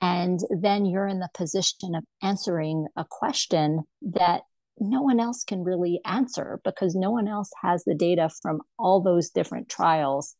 [0.00, 4.42] And then you're in the position of answering a question that
[4.78, 9.00] no one else can really answer because no one else has the data from all
[9.00, 10.34] those different trials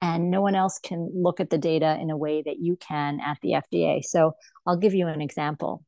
[0.00, 3.20] and no one else can look at the data in a way that you can
[3.20, 4.04] at the FDA.
[4.04, 4.32] So
[4.66, 5.84] I'll give you an example.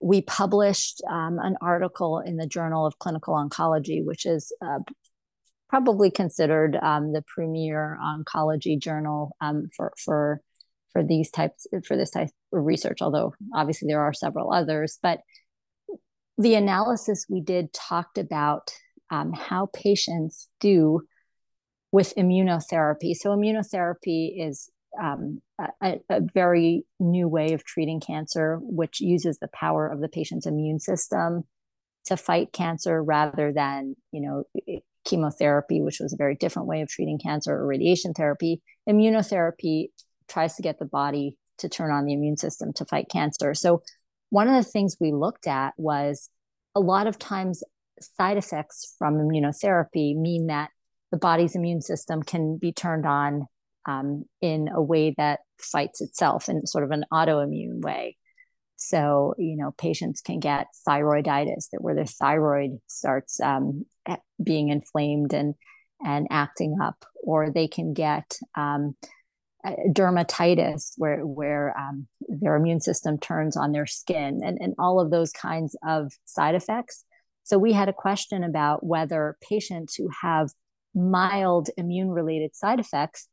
[0.00, 4.78] We published um, an article in the Journal of Clinical Oncology, which is uh,
[5.68, 10.40] probably considered um, the premier oncology journal um, for for
[10.92, 12.98] for these types for this type of research.
[13.00, 15.20] Although obviously there are several others, but
[16.38, 18.72] the analysis we did talked about
[19.10, 21.02] um, how patients do
[21.92, 23.14] with immunotherapy.
[23.14, 25.40] So, immunotherapy is um,
[25.82, 30.46] a, a, very new way of treating cancer, which uses the power of the patient's
[30.46, 31.44] immune system
[32.06, 34.44] to fight cancer rather than, you know,
[35.04, 38.60] chemotherapy, which was a very different way of treating cancer, or radiation therapy.
[38.88, 39.88] Immunotherapy
[40.28, 43.54] tries to get the body to turn on the immune system to fight cancer.
[43.54, 43.82] So,
[44.30, 46.30] one of the things we looked at was
[46.74, 47.62] a lot of times
[48.00, 50.70] side effects from immunotherapy mean that
[51.10, 53.46] the body's immune system can be turned on
[53.86, 58.16] um, in a way that fights itself in sort of an autoimmune way.
[58.76, 63.84] So, you know, patients can get thyroiditis, that where their thyroid starts um,
[64.42, 65.54] being inflamed and
[66.02, 68.96] and acting up, or they can get um,
[69.66, 75.10] dermatitis, where where um, their immune system turns on their skin, and and all of
[75.10, 77.04] those kinds of side effects.
[77.42, 80.50] So we had a question about whether patients who have
[80.94, 83.28] mild immune related side effects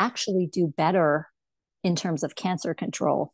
[0.00, 1.28] actually do better
[1.84, 3.30] in terms of cancer control.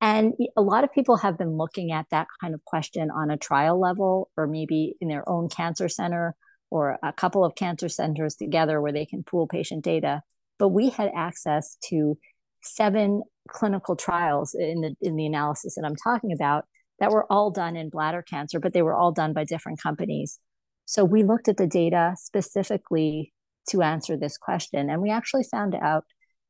[0.00, 3.38] And a lot of people have been looking at that kind of question on a
[3.38, 6.34] trial level or maybe in their own cancer center
[6.70, 10.22] or a couple of cancer centers together where they can pool patient data.
[10.58, 12.18] But we had access to
[12.62, 16.64] seven clinical trials in the in the analysis that I'm talking about
[16.98, 20.38] that were all done in bladder cancer, but they were all done by different companies.
[20.86, 23.33] So we looked at the data specifically
[23.68, 26.04] to answer this question, and we actually found out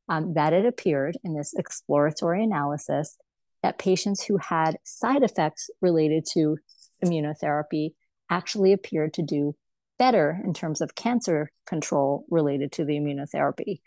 [0.08, 3.16] um, that it appeared in this exploratory analysis
[3.62, 6.58] that patients who had side effects related to
[7.04, 7.94] immunotherapy
[8.30, 9.54] actually appeared to do
[9.98, 13.80] better in terms of cancer control related to the immunotherapy.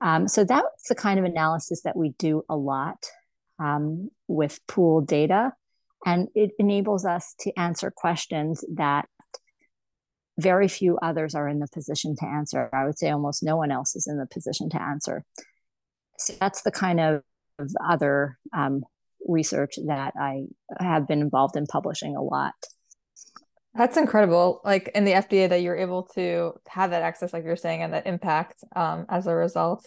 [0.00, 3.06] Um, so that's the kind of analysis that we do a lot
[3.58, 5.52] um, with pooled data.
[6.04, 9.08] And it enables us to answer questions that
[10.38, 12.68] very few others are in the position to answer.
[12.72, 15.24] I would say almost no one else is in the position to answer.
[16.18, 17.22] So that's the kind of
[17.88, 18.82] other um,
[19.26, 20.44] research that I
[20.80, 22.54] have been involved in publishing a lot.
[23.74, 24.60] That's incredible.
[24.64, 27.92] Like in the FDA, that you're able to have that access, like you're saying, and
[27.92, 29.86] that impact um, as a result.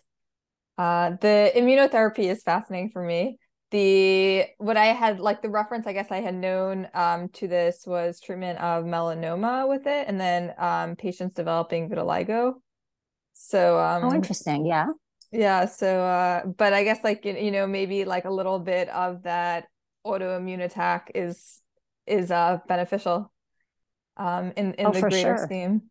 [0.77, 3.39] Uh, the immunotherapy is fascinating for me.
[3.71, 7.83] The what I had like the reference, I guess I had known um, to this
[7.85, 12.53] was treatment of melanoma with it, and then um, patients developing vitiligo.
[13.33, 14.65] So, um, oh, interesting.
[14.65, 14.87] Yeah.
[15.31, 15.65] Yeah.
[15.65, 19.65] So, uh, but I guess like you know maybe like a little bit of that
[20.05, 21.59] autoimmune attack is
[22.05, 23.31] is uh beneficial
[24.17, 25.45] um, in, in oh, the greater sure.
[25.45, 25.83] scheme.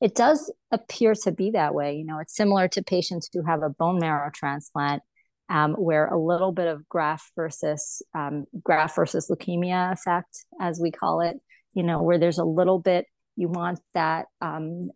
[0.00, 1.96] It does appear to be that way.
[1.96, 5.02] You know, it's similar to patients who have a bone marrow transplant,
[5.50, 10.90] um, where a little bit of graft versus um, graft versus leukemia effect, as we
[10.90, 11.36] call it,
[11.74, 14.90] you know, where there's a little bit you want that um,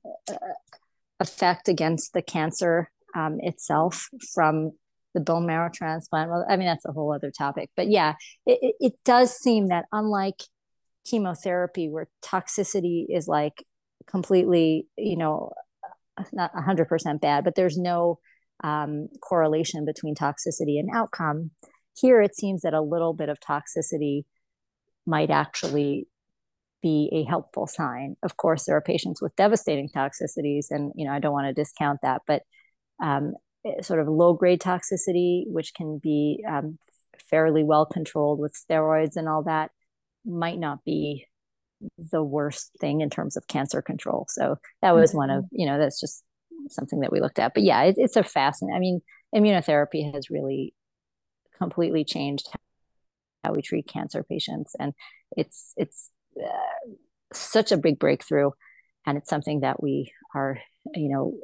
[1.21, 4.73] effect against the cancer um, itself from
[5.15, 6.31] the bone marrow transplant.
[6.31, 7.71] Well, I mean, that's a whole other topic.
[7.77, 8.15] But yeah,
[8.47, 10.41] it, it does seem that unlike
[11.09, 13.63] chemotherapy where toxicity is like
[14.07, 15.51] completely you know
[16.33, 18.19] not 100% bad but there's no
[18.65, 21.51] um, correlation between toxicity and outcome
[21.97, 24.25] here it seems that a little bit of toxicity
[25.07, 26.09] might actually
[26.83, 31.13] be a helpful sign of course there are patients with devastating toxicities and you know
[31.13, 32.43] i don't want to discount that but
[33.03, 33.35] um,
[33.81, 36.79] sort of low grade toxicity which can be um,
[37.31, 39.71] fairly well controlled with steroids and all that
[40.25, 41.27] might not be
[41.99, 44.27] the worst thing in terms of cancer control.
[44.29, 45.19] So that was mm-hmm.
[45.19, 45.61] one of, mm-hmm.
[45.61, 46.23] you know, that's just
[46.69, 47.55] something that we looked at.
[47.55, 49.03] But yeah, it, it's a fascinating, I mean,
[49.35, 50.75] immunotherapy has really
[51.59, 52.49] completely changed
[53.43, 54.75] how we treat cancer patients.
[54.79, 54.93] And
[55.37, 56.11] it's, it's
[56.43, 56.91] uh,
[57.33, 58.51] such a big breakthrough.
[59.07, 60.59] And it's something that we are,
[60.95, 61.35] you know,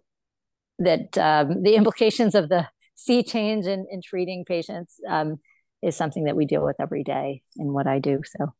[0.78, 5.36] that um, the implications of the sea change in, in treating patients um,
[5.82, 8.20] is something that we deal with every day in what I do.
[8.24, 8.52] So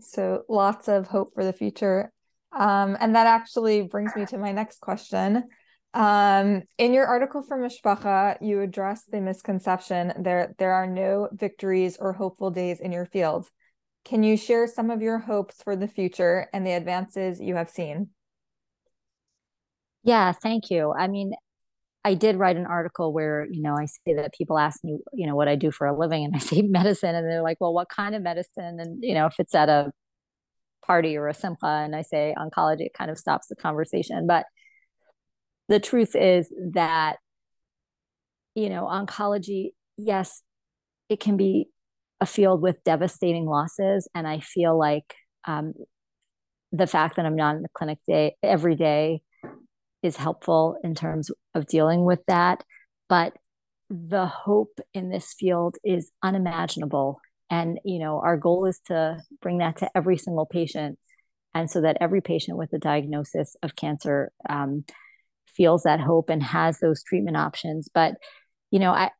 [0.00, 2.12] so lots of hope for the future.
[2.52, 5.44] Um, and that actually brings me to my next question.
[5.92, 11.96] Um, in your article for Mishpacha, you address the misconception there there are no victories
[11.98, 13.48] or hopeful days in your field.
[14.04, 17.70] Can you share some of your hopes for the future and the advances you have
[17.70, 18.10] seen?
[20.02, 20.92] Yeah, thank you.
[20.96, 21.32] I mean,
[22.04, 25.26] I did write an article where, you know, I say that people ask me, you
[25.26, 27.74] know, what I do for a living and I say medicine and they're like, well,
[27.74, 28.80] what kind of medicine?
[28.80, 29.90] And, you know, if it's at a
[30.86, 34.26] party or a simcha and I say oncology, it kind of stops the conversation.
[34.26, 34.46] But
[35.68, 37.16] the truth is that,
[38.54, 40.42] you know, oncology, yes,
[41.08, 41.68] it can be
[42.20, 44.08] a field with devastating losses.
[44.14, 45.14] And I feel like
[45.46, 45.74] um,
[46.72, 49.22] the fact that I'm not in the clinic day every day
[50.02, 52.64] is helpful in terms of dealing with that.
[53.08, 53.34] But
[53.88, 57.20] the hope in this field is unimaginable.
[57.50, 60.98] And, you know, our goal is to bring that to every single patient.
[61.52, 64.84] And so that every patient with a diagnosis of cancer um,
[65.48, 67.88] feels that hope and has those treatment options.
[67.92, 68.14] But,
[68.70, 69.10] you know, I,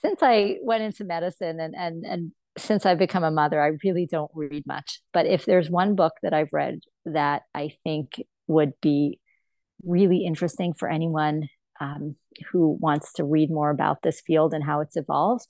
[0.00, 4.06] since I went into medicine and, and, and since I've become a mother, I really
[4.08, 5.00] don't read much.
[5.12, 9.18] But if there's one book that I've read that I think would be
[9.84, 11.48] really interesting for anyone
[11.80, 12.14] um,
[12.52, 15.48] who wants to read more about this field and how it's evolved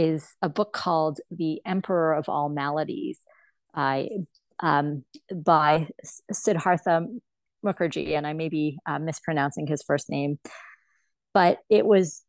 [0.00, 3.18] is a book called The Emperor of All Maladies
[3.74, 4.08] I,
[4.60, 5.88] um, by
[6.32, 7.06] Siddhartha
[7.64, 8.16] Mukherjee.
[8.16, 10.38] And I may be uh, mispronouncing his first name,
[11.34, 12.22] but it was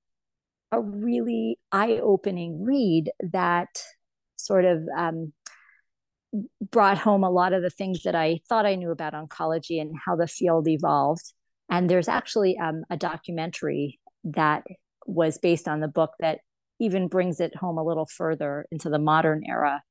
[0.74, 3.70] a really eye opening read that
[4.36, 5.32] sort of um,
[6.72, 9.96] brought home a lot of the things that I thought I knew about oncology and
[10.06, 11.34] how the field evolved.
[11.70, 14.64] And there's actually um, a documentary that
[15.06, 16.40] was based on the book that
[16.82, 19.84] even brings it home a little further into the modern era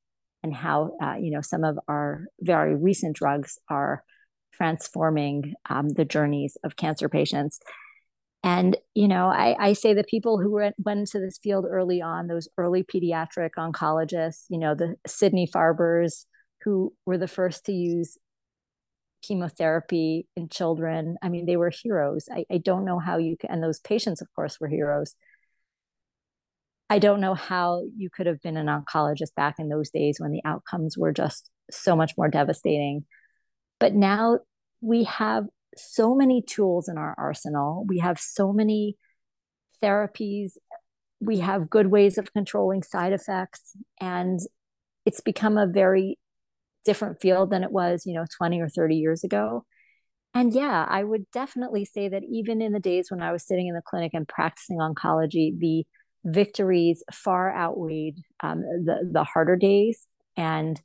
[0.42, 4.02] and how uh, you know some of our very recent drugs are
[4.52, 7.60] transforming um, the journeys of cancer patients.
[8.42, 12.02] And you know I, I say the people who went, went into this field early
[12.02, 16.24] on those early pediatric oncologists you know the Sidney Farbers
[16.64, 18.18] who were the first to use
[19.22, 22.26] chemotherapy in children i mean they were heroes.
[22.32, 25.14] I, I don't know how you can and those patients of course were heroes
[26.90, 30.30] i don't know how you could have been an oncologist back in those days when
[30.30, 33.04] the outcomes were just so much more devastating
[33.78, 34.40] but now
[34.82, 37.84] we have so many tools in our arsenal.
[37.88, 38.96] We have so many
[39.82, 40.52] therapies.
[41.20, 43.76] We have good ways of controlling side effects.
[44.00, 44.40] And
[45.06, 46.18] it's become a very
[46.84, 49.64] different field than it was, you know, 20 or 30 years ago.
[50.32, 53.66] And yeah, I would definitely say that even in the days when I was sitting
[53.66, 55.84] in the clinic and practicing oncology, the
[56.24, 60.06] victories far outweighed um, the the harder days,
[60.36, 60.80] and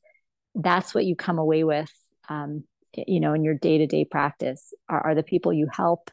[0.54, 1.92] that's what you come away with
[2.30, 2.64] um,
[2.94, 4.74] you know in your day-to-day practice.
[4.90, 6.12] Are, are the people you help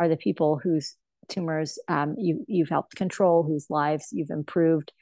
[0.00, 0.94] are the people whose
[1.28, 4.92] tumors um, you, you've helped control whose lives you've improved.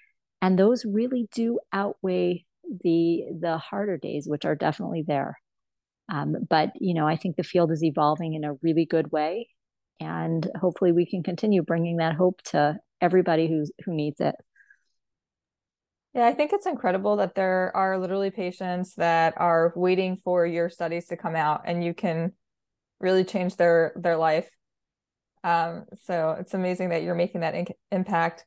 [0.42, 2.44] And those really do outweigh
[2.82, 5.38] the the harder days which are definitely there.
[6.08, 9.48] Um, but you know i think the field is evolving in a really good way
[10.00, 14.34] and hopefully we can continue bringing that hope to everybody who's who needs it
[16.16, 20.70] yeah, I think it's incredible that there are literally patients that are waiting for your
[20.70, 22.32] studies to come out and you can
[23.00, 24.48] really change their their life.
[25.44, 28.46] Um, so it's amazing that you're making that in- impact.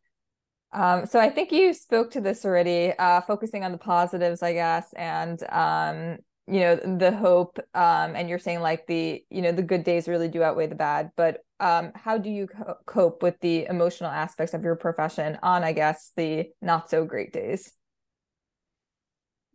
[0.73, 4.53] Um, so I think you spoke to this already, uh, focusing on the positives, I
[4.53, 6.17] guess, and um,
[6.49, 10.07] you know the hope um and you're saying like the you know the good days
[10.07, 14.09] really do outweigh the bad but um how do you co- cope with the emotional
[14.09, 17.71] aspects of your profession on i guess the not so great days?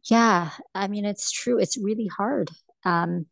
[0.08, 2.50] Yeah i mean it's true it's really hard
[2.84, 3.26] um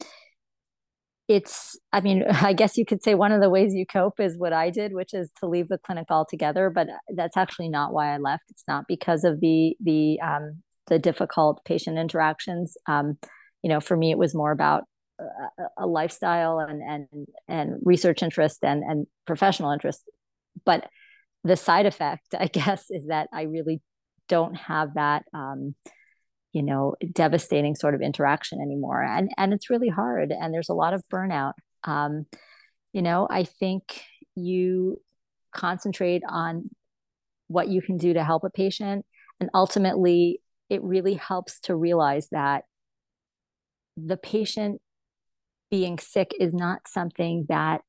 [1.28, 4.38] it's i mean i guess you could say one of the ways you cope is
[4.38, 8.14] what i did which is to leave the clinic altogether but that's actually not why
[8.14, 13.18] i left it's not because of the the um the difficult patient interactions um
[13.62, 14.84] you know, for me, it was more about
[15.18, 20.02] a, a lifestyle and and and research interest and and professional interest.
[20.64, 20.88] But
[21.44, 23.80] the side effect, I guess, is that I really
[24.28, 25.24] don't have that.
[25.34, 25.74] Um,
[26.52, 30.74] you know devastating sort of interaction anymore and and it's really hard and there's a
[30.74, 31.54] lot of burnout
[31.84, 32.26] um,
[32.92, 34.02] you know i think
[34.34, 35.00] you
[35.52, 36.68] concentrate on
[37.48, 39.04] what you can do to help a patient
[39.40, 40.40] and ultimately
[40.70, 42.64] it really helps to realize that
[43.96, 44.80] the patient
[45.70, 47.80] being sick is not something that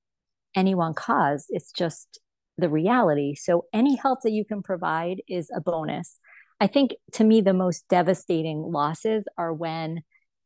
[0.56, 1.48] anyone caused.
[1.50, 2.20] It's just
[2.58, 3.36] the reality.
[3.36, 6.18] So any help that you can provide is a bonus.
[6.60, 10.02] I think to me, the most devastating losses are when,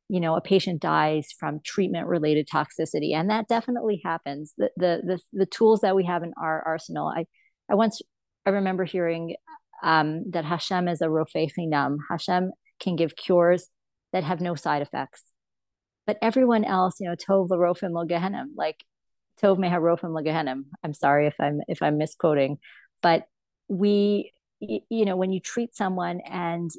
[0.10, 3.14] you know, a patient dies from treatment related toxicity.
[3.14, 4.54] And that definitely happens.
[4.58, 7.26] The, the, the, the, tools that we have in our arsenal, I,
[7.70, 8.02] I once,
[8.46, 9.36] I remember hearing
[9.84, 11.98] um, that Hashem is a rofei chinam.
[12.10, 13.68] Hashem can give cures
[14.14, 15.24] that have no side effects
[16.08, 18.84] but everyone else, you know, Tov Larofim Logehenim, like
[19.42, 20.64] Tov Meharofim Logehenim.
[20.84, 22.58] I'm sorry if I'm if I'm misquoting,
[23.04, 23.28] but
[23.68, 26.72] we, you know, when you treat someone and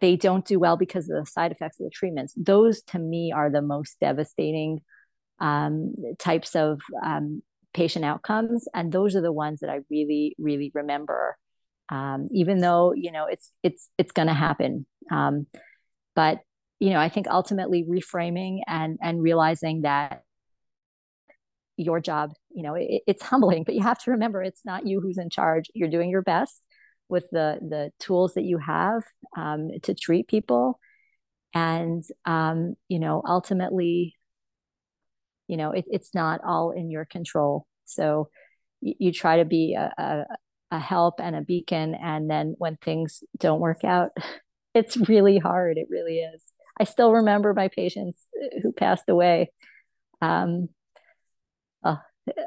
[0.00, 3.32] they don't do well because of the side effects of the treatments, those to me
[3.32, 4.80] are the most devastating
[5.40, 7.42] um, types of um,
[7.74, 11.36] patient outcomes, and those are the ones that I really, really remember.
[11.90, 15.46] Um, even though you know it's it's it's going to happen, um,
[16.14, 16.38] but
[16.80, 20.22] you know, I think ultimately reframing and and realizing that
[21.76, 25.00] your job, you know, it, it's humbling, but you have to remember it's not you
[25.00, 25.70] who's in charge.
[25.74, 26.62] You're doing your best
[27.08, 29.02] with the the tools that you have
[29.36, 30.78] um, to treat people,
[31.54, 34.16] and um, you know, ultimately,
[35.48, 37.66] you know, it, it's not all in your control.
[37.84, 38.28] So
[38.80, 40.24] you, try to be a, a,
[40.72, 44.10] a help and a beacon, and then when things don't work out,
[44.74, 45.78] it's really hard.
[45.78, 46.42] It really is.
[46.78, 48.18] I still remember my patients
[48.62, 49.52] who passed away.
[50.20, 50.68] Um,
[51.82, 51.96] uh,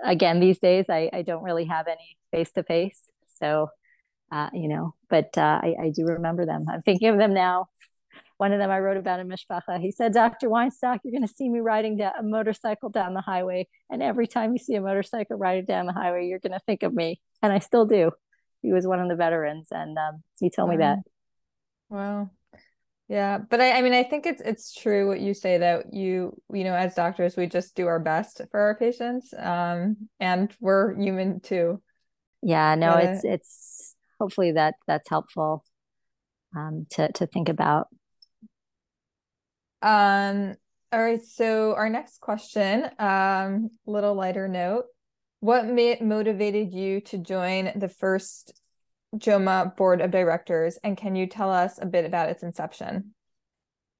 [0.04, 3.10] again, these days I, I don't really have any face to face.
[3.40, 3.70] So,
[4.32, 6.66] uh, you know, but uh, I, I do remember them.
[6.70, 7.68] I'm thinking of them now.
[8.38, 9.80] One of them I wrote about in Mishpacha.
[9.80, 10.48] He said, Dr.
[10.48, 13.68] Weinstock, you're going to see me riding a motorcycle down the highway.
[13.90, 16.84] And every time you see a motorcycle riding down the highway, you're going to think
[16.84, 17.20] of me.
[17.42, 18.12] And I still do.
[18.62, 19.70] He was one of the veterans.
[19.72, 20.76] And um, he told wow.
[20.76, 20.98] me that.
[21.90, 22.30] Wow.
[23.10, 26.36] Yeah, but I, I mean, I think it's it's true what you say that you
[26.52, 30.94] you know as doctors we just do our best for our patients, um, and we're
[31.00, 31.82] human too.
[32.44, 35.64] Yeah, no, but, it's it's hopefully that that's helpful,
[36.56, 37.88] um, to to think about.
[39.82, 40.56] Um.
[40.92, 41.24] All right.
[41.24, 44.86] So our next question, um, a little lighter note.
[45.40, 48.60] What ma- motivated you to join the first
[49.16, 50.80] JOWMA board of directors?
[50.84, 53.14] And can you tell us a bit about its inception?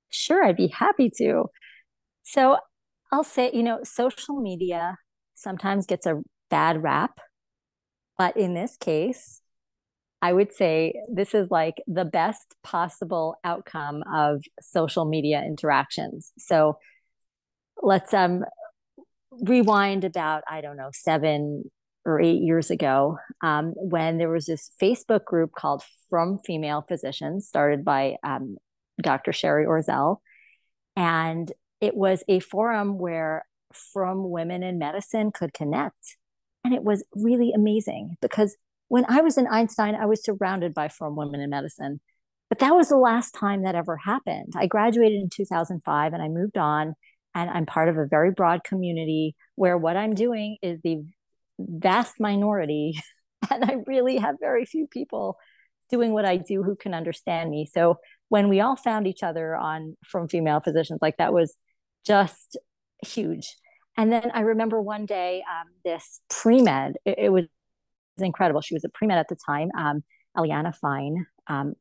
[0.10, 1.46] Sure, I'd be happy to.
[2.24, 2.58] So
[3.12, 4.98] I'll say, you know, social media
[5.36, 7.20] sometimes gets a bad rap.
[8.18, 9.42] But in this case,
[10.22, 16.32] I would say this is like the best possible outcome of social media interactions.
[16.40, 16.80] So
[17.82, 18.44] let's um
[19.32, 21.70] rewind about, I don't know, seven
[22.08, 27.46] or eight years ago um, when there was this Facebook group called Frum Female Physicians,
[27.46, 28.56] started by um,
[29.02, 29.34] Dr.
[29.34, 30.18] Sherry Orzel.
[30.96, 31.52] And
[31.82, 36.18] it was a forum where frum women in medicine could connect.
[36.64, 38.56] And it was really amazing because
[38.88, 42.00] when I was in Einstein, I was surrounded by frum women in medicine.
[42.50, 44.54] But that was the last time that ever happened.
[44.56, 46.96] I graduated in 2005 and I moved on,
[47.36, 51.04] and I'm part of a very broad community where what I'm doing is the
[51.60, 53.00] vast minority.
[53.52, 55.38] And I really have very few people
[55.92, 57.70] doing what I do who can understand me.
[57.72, 57.98] So
[58.30, 61.56] when we all found each other on frum female physicians, like that was
[62.04, 62.58] just
[63.06, 63.56] huge.
[63.96, 67.46] And then I remember one day, um, this pre med, it, it, was
[68.18, 68.62] incredible.
[68.62, 69.70] She was a pre med at the time.
[69.78, 70.04] Um,
[70.36, 71.74] Eliana Fine um,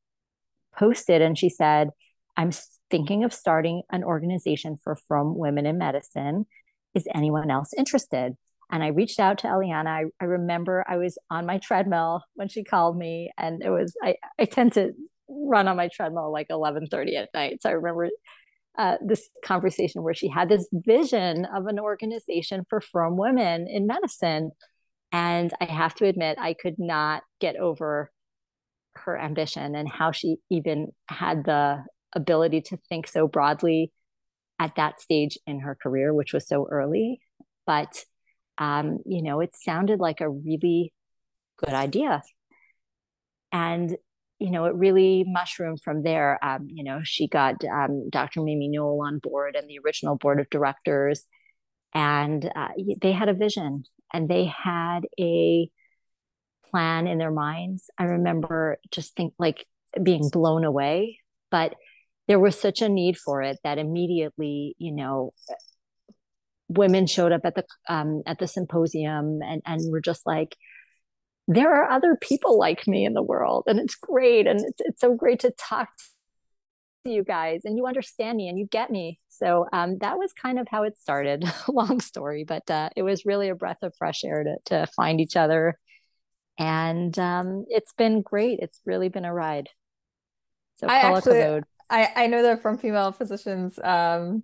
[0.76, 1.90] posted and she said,
[2.36, 2.50] I'm
[2.90, 6.46] thinking of starting an organization for Frum Women in Medicine.
[6.94, 8.34] Is anyone else interested?
[8.70, 9.86] And I reached out to Eliana.
[9.86, 13.94] I, I remember I was on my treadmill when she called me, and it was
[14.02, 14.92] I, I tend to
[15.28, 17.62] run on my treadmill like 11:30 at night.
[17.62, 18.10] So I remember
[18.78, 23.86] uh, this conversation where she had this vision of an organization for frum women in
[23.86, 24.50] medicine.
[25.12, 28.10] And I have to admit, I could not get over
[28.96, 33.92] her ambition and how she even had the ability to think so broadly
[34.58, 37.20] at that stage in her career, which was so early.
[37.66, 38.04] But,
[38.58, 40.92] um, you know, it sounded like a really
[41.58, 42.22] good idea.
[43.52, 43.96] And
[44.38, 46.38] you know, it really mushroomed from there.
[46.44, 48.42] Um, you know, she got um, Dr.
[48.42, 51.24] Mimi Newell on board and the original board of directors,
[51.94, 52.68] and uh,
[53.00, 55.70] they had a vision and they had a
[56.70, 57.90] plan in their minds.
[57.98, 59.66] I remember just think like
[60.02, 61.74] being blown away, but
[62.28, 65.32] there was such a need for it that immediately, you know,
[66.68, 70.56] women showed up at the um, at the symposium and and were just like
[71.48, 75.00] there are other people like me in the world and it's great and it's, it's
[75.00, 75.88] so great to talk
[77.04, 79.20] to you guys and you understand me and you get me.
[79.28, 81.44] So um, that was kind of how it started.
[81.68, 85.20] Long story but uh, it was really a breath of fresh air to, to find
[85.20, 85.78] each other.
[86.58, 88.58] And um, it's been great.
[88.60, 89.68] It's really been a ride.
[90.76, 94.42] So I actually, I, I know that frum female physicians um,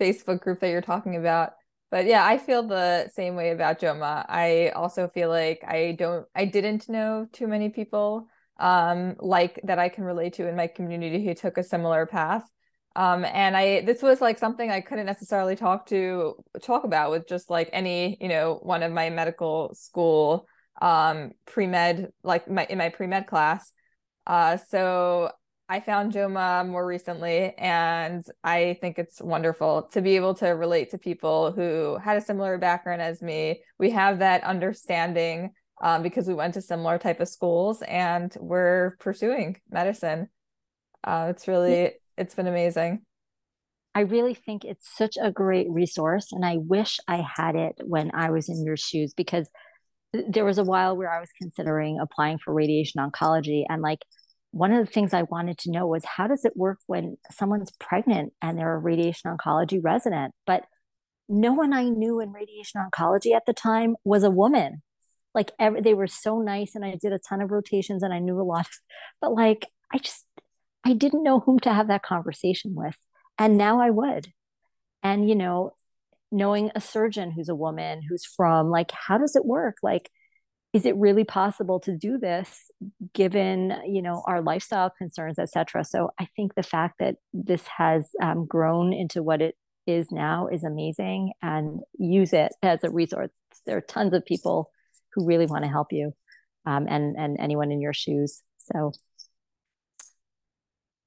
[0.00, 1.52] facebook group that you're talking about
[1.90, 4.26] but yeah, I feel the same way about JOWMA.
[4.28, 8.28] I also feel like I don't I didn't know too many people
[8.58, 12.44] um like that I can relate to in my community who took a similar path.
[12.94, 17.26] Um and I this was like something I couldn't necessarily talk to talk about with
[17.28, 20.46] just like any, you know, one of my medical school
[20.80, 23.72] um pre-med like my in my pre-med class.
[24.26, 25.32] Uh so
[25.70, 30.90] I found JOWMA more recently, and I think it's wonderful to be able to relate
[30.90, 33.62] to people who had a similar background as me.
[33.78, 38.96] We have that understanding um, because we went to similar type of schools, and we're
[38.98, 40.28] pursuing medicine.
[41.04, 43.02] Uh, it's really it's been amazing.
[43.94, 48.10] I really think it's such a great resource, and I wish I had it when
[48.12, 49.48] I was in your shoes because
[50.12, 54.00] there was a while where I was considering applying for radiation oncology, and like
[54.52, 57.70] one of the things I wanted to know was how does it work when someone's
[57.78, 60.34] pregnant and they're a radiation oncology resident?
[60.46, 60.64] But
[61.28, 64.82] no one I knew in radiation oncology at the time was a woman.
[65.32, 68.18] Like every, they were so nice, and I did a ton of rotations, and I
[68.18, 68.66] knew a lot.
[68.66, 68.72] Of,
[69.20, 70.26] but like I just
[70.84, 72.96] I didn't know whom to have that conversation with,
[73.38, 74.32] and now I would.
[75.04, 75.74] And you know,
[76.32, 79.76] knowing a surgeon who's a woman who's from like how does it work?
[79.84, 80.10] Like
[80.72, 82.70] is it really possible to do this
[83.12, 88.10] given you know our lifestyle concerns etc so i think the fact that this has
[88.22, 89.56] um, grown into what it
[89.86, 93.30] is now is amazing and use it as a resource.
[93.66, 94.70] There are tons of people
[95.14, 96.12] who really want to help you
[96.66, 98.42] um, and and anyone in your shoes.
[98.58, 98.92] So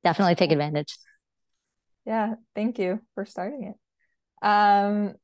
[0.03, 0.97] definitely take advantage.
[2.05, 4.45] Yeah thank you for starting it.
[4.45, 5.15] Um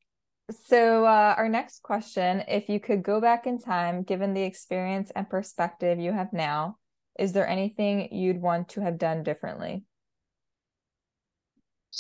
[0.52, 5.12] so, uh, our next question if you could go back in time, given the experience
[5.16, 6.78] and perspective you have now,
[7.18, 9.84] is there anything you'd want to have done differently?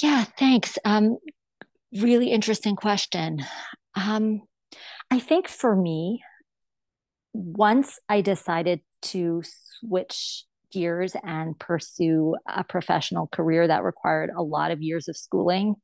[0.02, 0.78] Yeah, thanks.
[0.86, 1.18] Um,
[1.94, 3.46] really interesting question.
[3.96, 4.42] Um,
[5.12, 6.22] I think for me,
[7.34, 14.72] once I decided to switch gears and pursue a professional career that required a lot
[14.72, 15.76] of years of schooling,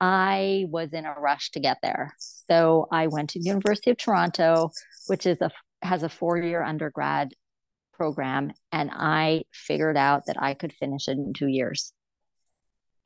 [0.00, 2.14] I was in a rush to get there.
[2.18, 4.70] So I went to the University of Toronto,
[5.06, 5.50] which is a
[5.82, 7.30] has a four-year undergrad
[7.92, 11.92] program, and I figured out that I could finish it in two years.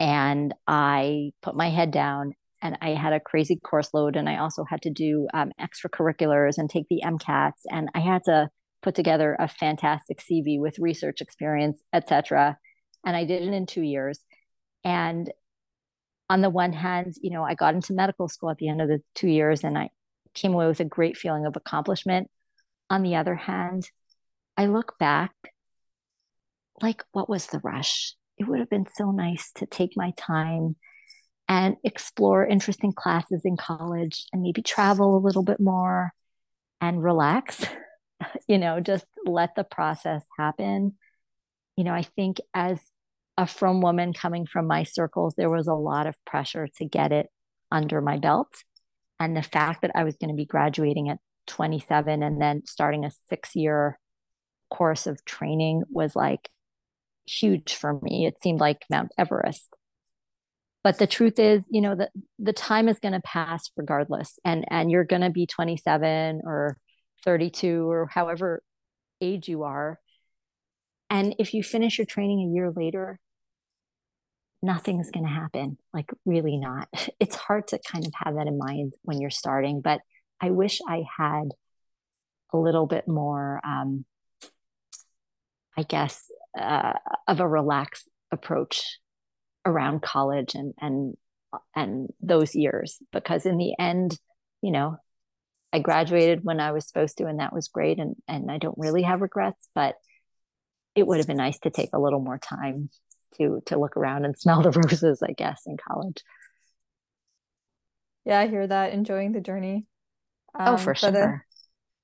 [0.01, 4.39] And I put my head down and I had a crazy course load and I
[4.39, 8.49] also had to do um, extracurriculars and take the MCATs and I had to
[8.83, 12.59] put together a fantastic CV with research experience, etc.
[13.05, 14.19] And I did it in two years.
[14.85, 15.31] And
[16.29, 18.89] on the one hand, you know, I got into medical school at the end of
[18.89, 19.91] the two years and I
[20.35, 22.31] came away with a great feeling of accomplishment.
[22.91, 23.89] On the other hand,
[24.57, 25.33] I look back
[26.83, 28.15] like, what was the rush?
[28.39, 30.77] It would have been so nice to take my time
[31.49, 36.13] and explore interesting classes in college and maybe travel a little bit more
[36.81, 37.65] and relax
[38.49, 40.95] you know, just let the process happen.
[41.77, 42.81] You know, I think as
[43.37, 47.13] a frum woman coming from my circles, there was a lot of pressure to get
[47.13, 47.29] it
[47.71, 48.49] under my belt.
[49.19, 53.05] And the fact that I was going to be graduating at 27 and then starting
[53.05, 53.99] a six year
[54.71, 56.49] course of training was like
[57.27, 58.27] huge for me.
[58.27, 59.69] It seemed like Mount Everest.
[60.83, 64.39] But the truth is, you know, the, the time is going to pass regardless.
[64.45, 66.77] And and you're going to be 27 or
[67.25, 68.63] 32 or however
[69.21, 69.99] age you are.
[71.09, 73.19] And if you finish your training a year later,
[74.65, 75.79] nothing's going to happen.
[75.93, 76.89] Like, really not.
[77.21, 80.01] It's hard to kind of have that in mind when you're starting, but
[80.41, 81.51] I wish I had
[82.53, 84.05] a little bit more, um,
[85.77, 86.25] I guess,
[86.59, 86.95] uh,
[87.27, 88.99] of a relaxed approach
[89.65, 91.15] around college and and
[91.75, 94.19] and those years because in the end
[94.61, 94.99] you know
[95.75, 97.99] I graduated when I was supposed to, and that was great.
[97.99, 99.97] And and I don't really have regrets, but
[100.95, 102.91] it would have been nice to take a little more time
[103.39, 106.23] to to look around and smell the roses, I guess, in college.
[108.25, 108.93] Yeah, I hear that.
[108.93, 109.87] Enjoying the journey.
[110.59, 111.35] Um, oh, for sure.
[111.35, 111.39] Uh,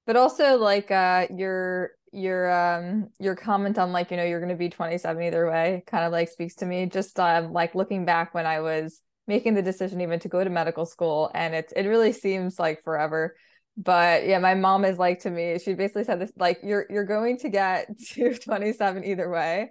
[0.07, 4.51] but also like uh your your um your comment on like you know you're going
[4.51, 8.05] to be 27 either way kind of like speaks to me just um like looking
[8.05, 11.72] back when I was making the decision even to go to medical school and it's
[11.74, 13.37] it really seems like forever
[13.76, 17.05] but yeah my mom is like to me she basically said this like you're you're
[17.05, 19.70] going to get to 27 either way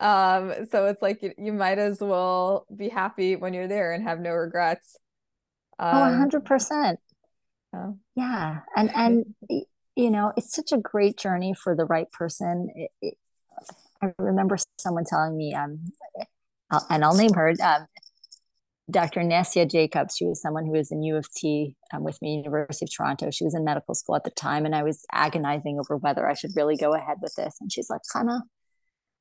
[0.00, 4.04] um so it's like you, you might as well be happy when you're there and
[4.04, 4.96] have no regrets
[5.78, 6.96] um, oh 100%
[7.74, 7.96] oh.
[8.14, 9.34] yeah and and
[9.96, 13.14] you know it's such a great journey for the right person it, it,
[14.02, 15.80] i remember someone telling me um
[16.70, 17.86] I'll, and i'll name her um,
[18.90, 19.20] Dr.
[19.20, 22.86] Nassia Jacobs, she was someone who was in U of T um, with me, University
[22.86, 23.30] of Toronto.
[23.30, 26.32] She was in medical school at the time, and I was agonizing over whether I
[26.32, 27.56] should really go ahead with this.
[27.60, 28.40] And she's like, Chana,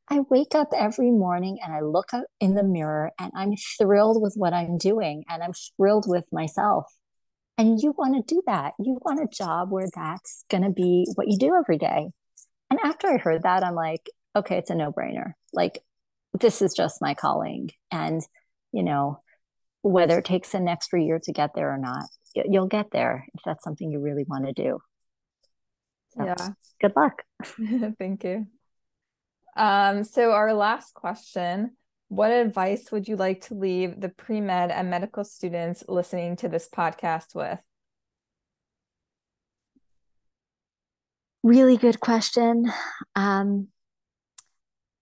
[0.09, 4.21] I wake up every morning and I look up in the mirror and I'm thrilled
[4.21, 6.85] with what I'm doing and I'm thrilled with myself.
[7.57, 8.73] And you want to do that.
[8.79, 12.07] You want a job where that's going to be what you do every day.
[12.69, 15.33] And after I heard that, I'm like, okay, it's a no brainer.
[15.53, 15.83] Like,
[16.39, 17.71] this is just my calling.
[17.91, 18.21] And,
[18.71, 19.19] you know,
[19.81, 23.41] whether it takes an extra year to get there or not you'll get there if
[23.45, 24.79] that's something you really want to do
[26.17, 26.49] so, yeah
[26.81, 27.23] good luck
[27.99, 28.47] thank you
[29.57, 31.71] um so our last question
[32.09, 36.69] what advice would you like to leave the pre-med and medical students listening to this
[36.69, 37.59] podcast with
[41.43, 42.71] really good question
[43.15, 43.67] um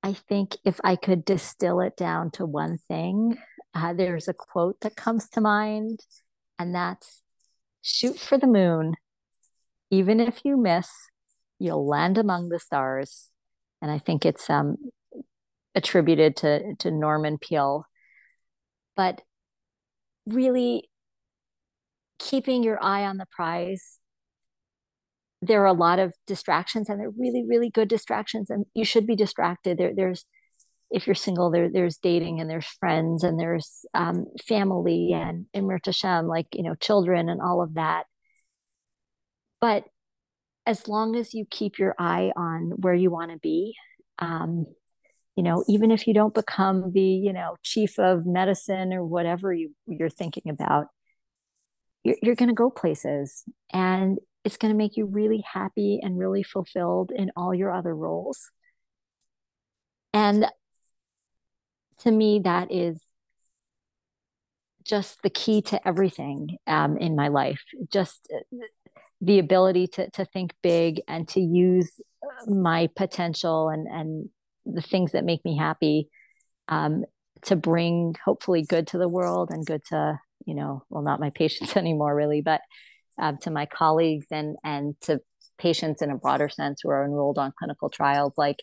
[0.04, 3.38] i think if i could distill it down to one thing
[3.76, 6.00] uh, there's a quote that comes to mind,
[6.58, 7.22] and that's
[7.82, 8.96] shoot for the moon.
[9.92, 10.90] Even if you miss,
[11.60, 13.32] you'll land among the stars.
[13.86, 14.78] And I think it's um,
[15.76, 17.86] attributed to, to Norman Peale.
[18.96, 19.22] But
[20.26, 20.90] really
[22.18, 24.00] keeping your eye on the prize
[25.42, 29.06] there are a lot of distractions and they're really really good distractions and you should
[29.06, 30.26] be distracted there, there's
[30.92, 35.86] if you're single, there there's dating and there's friends and there's um, family and Imrit
[35.86, 38.06] Hashem, like you know, children and all of that.
[39.60, 39.86] But
[40.66, 43.76] as long as you keep your eye on where you want to be,
[44.20, 44.66] um,
[45.36, 49.54] you know, even if you don't become the you know chief of medicine or whatever
[49.54, 50.88] you you're thinking about,
[52.04, 53.44] you're, you're going to go places
[53.74, 57.96] and it's going to make you really happy and really fulfilled in all your other
[57.96, 58.52] roles.
[60.14, 60.46] And
[62.00, 63.02] to me that is
[64.86, 67.64] just the key to everything um, in my life.
[67.92, 68.58] Just uh,
[69.22, 71.92] the ability to to think big and to use
[72.48, 74.30] my potential and and
[74.66, 76.10] the things that make me happy
[76.68, 77.06] um,
[77.44, 81.30] to bring hopefully good to the world and good to you know well not my
[81.36, 82.62] patients anymore really but
[83.18, 85.22] um, to my colleagues and and to
[85.58, 88.34] patients in a broader sense who are enrolled on clinical trials.
[88.38, 88.58] Like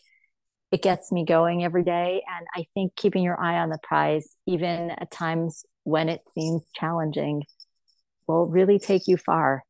[0.71, 2.23] it gets me going every day.
[2.37, 6.61] And i think keeping your eye on the prize even at times when it seems
[6.75, 7.43] challenging
[8.27, 9.63] will really take you far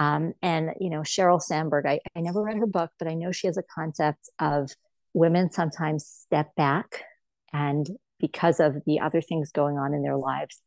[0.00, 3.30] um, and you know Sheryl Sandberg I, I never read her book but i know
[3.30, 4.70] she has a concept of
[5.14, 7.04] women sometimes step back
[7.52, 7.88] and
[8.18, 10.60] because of the other things going on in their lives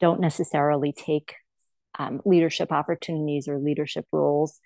[0.00, 1.34] don't necessarily take
[1.98, 4.60] um, leadership opportunities or leadership roles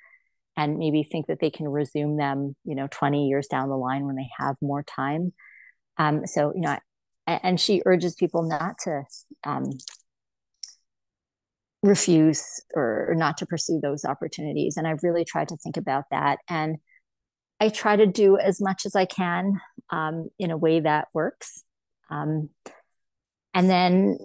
[0.57, 4.07] and maybe think that they can resume them you know 20 years down the line
[4.07, 5.33] when they have more time.
[5.97, 6.79] Um, so you know
[7.27, 9.05] and she urges people not to
[9.45, 9.71] um,
[11.85, 16.39] refuse or not to pursue those opportunities and i've really tried to think about that
[16.49, 16.79] and
[17.61, 19.61] i try to do as much as i can
[19.91, 21.63] um, in a way that works
[22.11, 22.49] um,
[23.53, 24.19] and then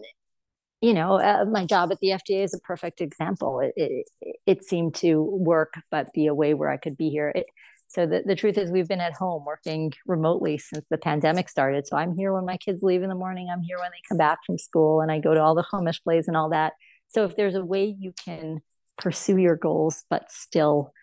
[0.81, 3.59] you know, uh, my job at the FDA is a perfect example.
[3.59, 7.33] It, it, it, seemed to work, but be a way where I could be here.
[7.35, 7.47] It,
[7.89, 11.85] so the, the truth is we've been at home working remotely since the pandemic started.
[11.87, 13.49] So I'm here when my kids leave in the morning.
[13.51, 16.01] I'm here when they come back from school and I go to all the Chumash
[16.01, 16.73] plays and all that.
[17.09, 18.61] So if there's a way you can
[18.97, 20.93] pursue your goals, but still,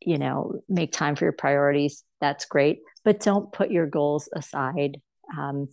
[0.00, 2.80] you know, make time for your priorities, that's great.
[3.04, 5.00] But don't put your goals aside.
[5.38, 5.68] Um,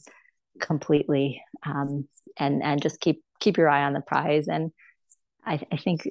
[0.60, 4.72] completely um, and and just keep keep your eye on the prize and
[5.46, 6.08] I, I think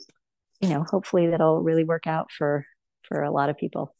[0.60, 2.64] you know hopefully that'll really work out for
[3.02, 3.94] for a lot of people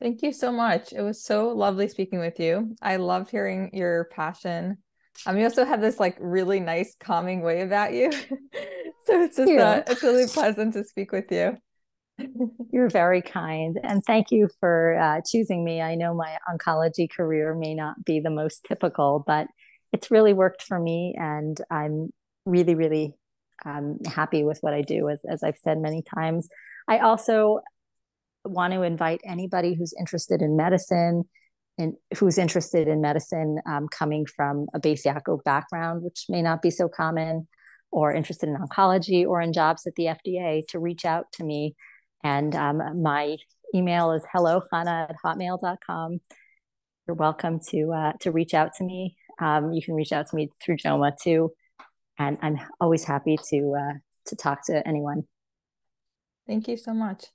[0.00, 4.08] thank you so much it was so lovely speaking with you i loved hearing your
[4.12, 4.78] passion
[5.26, 8.10] um you also have this like really nice calming way about you
[9.06, 11.56] so it's just uh, it's really pleasant to speak with you
[12.72, 13.78] you're very kind.
[13.82, 15.80] And thank you for uh, choosing me.
[15.80, 19.48] I know my oncology career may not be the most typical, but
[19.92, 21.14] it's really worked for me.
[21.18, 22.10] And I'm
[22.46, 23.14] really, really
[23.64, 26.48] um, happy with what I do, as, as I've said many times.
[26.88, 27.60] I also
[28.44, 31.24] want to invite anybody who's interested in medicine
[31.78, 36.62] and who's interested in medicine um, coming from a Bais Yaakov background, which may not
[36.62, 37.46] be so common,
[37.90, 41.74] or interested in oncology or in jobs at the FDA to reach out to me
[42.24, 43.36] and um, my
[43.74, 46.20] email is hellohana at hotmail.com.
[47.06, 49.16] You're welcome to uh, to reach out to me.
[49.40, 51.52] Um, you can reach out to me through JOWMA too.
[52.18, 55.24] And I'm always happy to uh, to talk to anyone.
[56.46, 57.33] Thank you so much.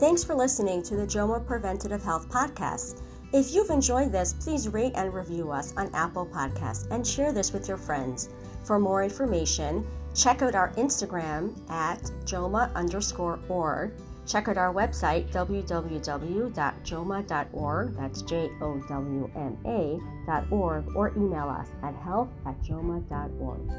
[0.00, 3.02] Thanks for listening to the JOWMA Preventative Health Podcast.
[3.34, 7.52] If you've enjoyed this, please rate and review us on Apple Podcasts and share this
[7.52, 8.30] with your friends.
[8.64, 13.92] For more information, check out our Instagram at jowma underscore org.
[14.26, 22.58] Check out our website, www.jowma.org, that's J-O-W-M-A dot org, or email us at health at
[22.62, 23.70] jowma.org.